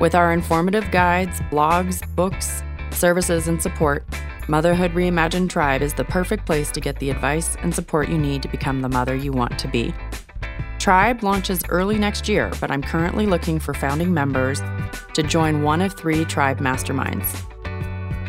With 0.00 0.14
our 0.14 0.32
informative 0.32 0.90
guides, 0.90 1.40
blogs, 1.50 2.02
books, 2.14 2.62
services, 2.90 3.48
and 3.48 3.60
support, 3.60 4.04
Motherhood 4.48 4.94
Reimagined 4.94 5.48
Tribe 5.48 5.80
is 5.80 5.94
the 5.94 6.04
perfect 6.04 6.44
place 6.44 6.72
to 6.72 6.80
get 6.80 6.98
the 6.98 7.10
advice 7.10 7.56
and 7.62 7.72
support 7.72 8.08
you 8.08 8.18
need 8.18 8.42
to 8.42 8.48
become 8.48 8.80
the 8.80 8.88
mother 8.88 9.14
you 9.14 9.30
want 9.30 9.58
to 9.60 9.68
be. 9.68 9.94
Tribe 10.80 11.22
launches 11.22 11.62
early 11.68 11.98
next 11.98 12.28
year, 12.28 12.50
but 12.60 12.70
I'm 12.70 12.82
currently 12.82 13.26
looking 13.26 13.60
for 13.60 13.74
founding 13.74 14.12
members 14.12 14.60
to 15.14 15.22
join 15.22 15.62
one 15.62 15.82
of 15.82 15.94
three 15.94 16.24
Tribe 16.24 16.58
masterminds. 16.58 17.38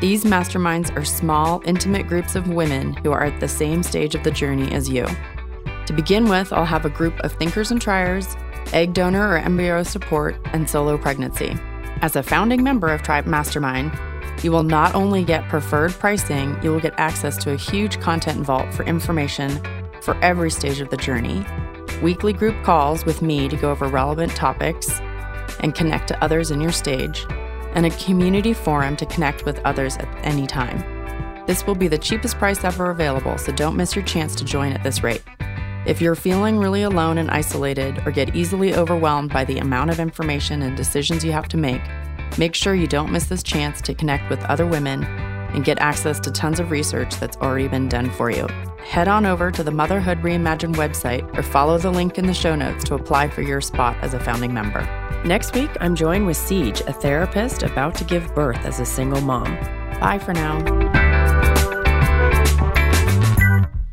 These 0.01 0.25
masterminds 0.25 0.95
are 0.95 1.05
small, 1.05 1.61
intimate 1.65 2.07
groups 2.07 2.35
of 2.35 2.49
women 2.49 2.93
who 2.93 3.11
are 3.11 3.23
at 3.23 3.39
the 3.39 3.47
same 3.47 3.81
stage 3.81 4.13
of 4.13 4.23
the 4.23 4.31
journey 4.31 4.71
as 4.73 4.89
you. 4.89 5.07
To 5.87 5.93
begin 5.93 6.29
with, 6.29 6.53
I'll 6.53 6.65
have 6.65 6.85
a 6.85 6.89
group 6.89 7.19
of 7.21 7.33
thinkers 7.33 7.71
and 7.71 7.81
triers, 7.81 8.35
egg 8.73 8.93
donor 8.93 9.29
or 9.29 9.37
embryo 9.37 9.83
support, 9.83 10.35
and 10.53 10.69
solo 10.69 10.97
pregnancy. 10.97 11.57
As 12.01 12.15
a 12.15 12.23
founding 12.23 12.63
member 12.63 12.89
of 12.89 13.03
Tribe 13.03 13.25
Mastermind, 13.25 13.91
you 14.43 14.51
will 14.51 14.63
not 14.63 14.95
only 14.95 15.23
get 15.23 15.47
preferred 15.49 15.91
pricing, 15.91 16.57
you 16.63 16.71
will 16.71 16.79
get 16.79 16.93
access 16.97 17.37
to 17.43 17.51
a 17.51 17.57
huge 17.57 17.99
content 17.99 18.45
vault 18.45 18.73
for 18.73 18.83
information 18.83 19.59
for 20.01 20.15
every 20.23 20.49
stage 20.49 20.79
of 20.79 20.89
the 20.89 20.97
journey, 20.97 21.45
weekly 22.01 22.33
group 22.33 22.63
calls 22.63 23.05
with 23.05 23.21
me 23.21 23.47
to 23.47 23.55
go 23.55 23.71
over 23.71 23.87
relevant 23.87 24.35
topics 24.35 24.99
and 25.59 25.75
connect 25.75 26.07
to 26.07 26.23
others 26.23 26.49
in 26.49 26.59
your 26.59 26.71
stage, 26.71 27.25
and 27.75 27.85
a 27.85 27.91
community 27.91 28.53
forum 28.53 28.95
to 28.95 29.05
connect 29.05 29.45
with 29.45 29.59
others 29.59 29.97
at 29.97 30.07
any 30.25 30.47
time. 30.47 30.83
This 31.45 31.67
will 31.67 31.75
be 31.75 31.87
the 31.87 31.97
cheapest 31.97 32.37
price 32.37 32.63
ever 32.63 32.89
available, 32.89 33.37
so 33.37 33.51
don't 33.51 33.75
miss 33.75 33.95
your 33.95 34.05
chance 34.05 34.35
to 34.35 34.45
join 34.45 34.73
at 34.73 34.83
this 34.83 35.03
rate. 35.03 35.21
If 35.85 35.99
you're 35.99 36.15
feeling 36.15 36.57
really 36.57 36.83
alone 36.83 37.17
and 37.17 37.31
isolated 37.31 38.05
or 38.05 38.11
get 38.11 38.35
easily 38.35 38.75
overwhelmed 38.75 39.33
by 39.33 39.45
the 39.45 39.57
amount 39.57 39.89
of 39.89 39.99
information 39.99 40.61
and 40.61 40.77
decisions 40.77 41.25
you 41.25 41.31
have 41.31 41.47
to 41.49 41.57
make, 41.57 41.81
make 42.37 42.53
sure 42.53 42.75
you 42.75 42.85
don't 42.85 43.11
miss 43.11 43.25
this 43.25 43.41
chance 43.41 43.81
to 43.81 43.95
connect 43.95 44.29
with 44.29 44.43
other 44.43 44.67
women 44.67 45.03
and 45.03 45.65
get 45.65 45.79
access 45.79 46.19
to 46.19 46.31
tons 46.31 46.59
of 46.59 46.69
research 46.69 47.15
that's 47.15 47.35
already 47.37 47.67
been 47.67 47.89
done 47.89 48.11
for 48.11 48.29
you. 48.29 48.47
Head 48.85 49.07
on 49.07 49.25
over 49.25 49.49
to 49.49 49.63
the 49.63 49.71
Motherhood 49.71 50.21
Reimagined 50.21 50.75
website 50.75 51.37
or 51.37 51.41
follow 51.41 51.79
the 51.79 51.91
link 51.91 52.19
in 52.19 52.27
the 52.27 52.33
show 52.33 52.55
notes 52.55 52.83
to 52.85 52.95
apply 52.95 53.29
for 53.29 53.41
your 53.41 53.59
spot 53.59 53.97
as 54.01 54.13
a 54.13 54.19
founding 54.19 54.53
member. 54.53 54.81
Next 55.25 55.55
week, 55.55 55.71
I'm 55.79 55.95
joined 55.95 56.27
with 56.27 56.37
Siege, 56.37 56.81
a 56.81 56.93
therapist 56.93 57.63
about 57.63 57.95
to 57.95 58.03
give 58.03 58.33
birth 58.35 58.65
as 58.65 58.79
a 58.79 58.85
single 58.85 59.21
mom. 59.21 59.55
Bye 59.99 60.19
for 60.19 60.33
now. 60.33 61.00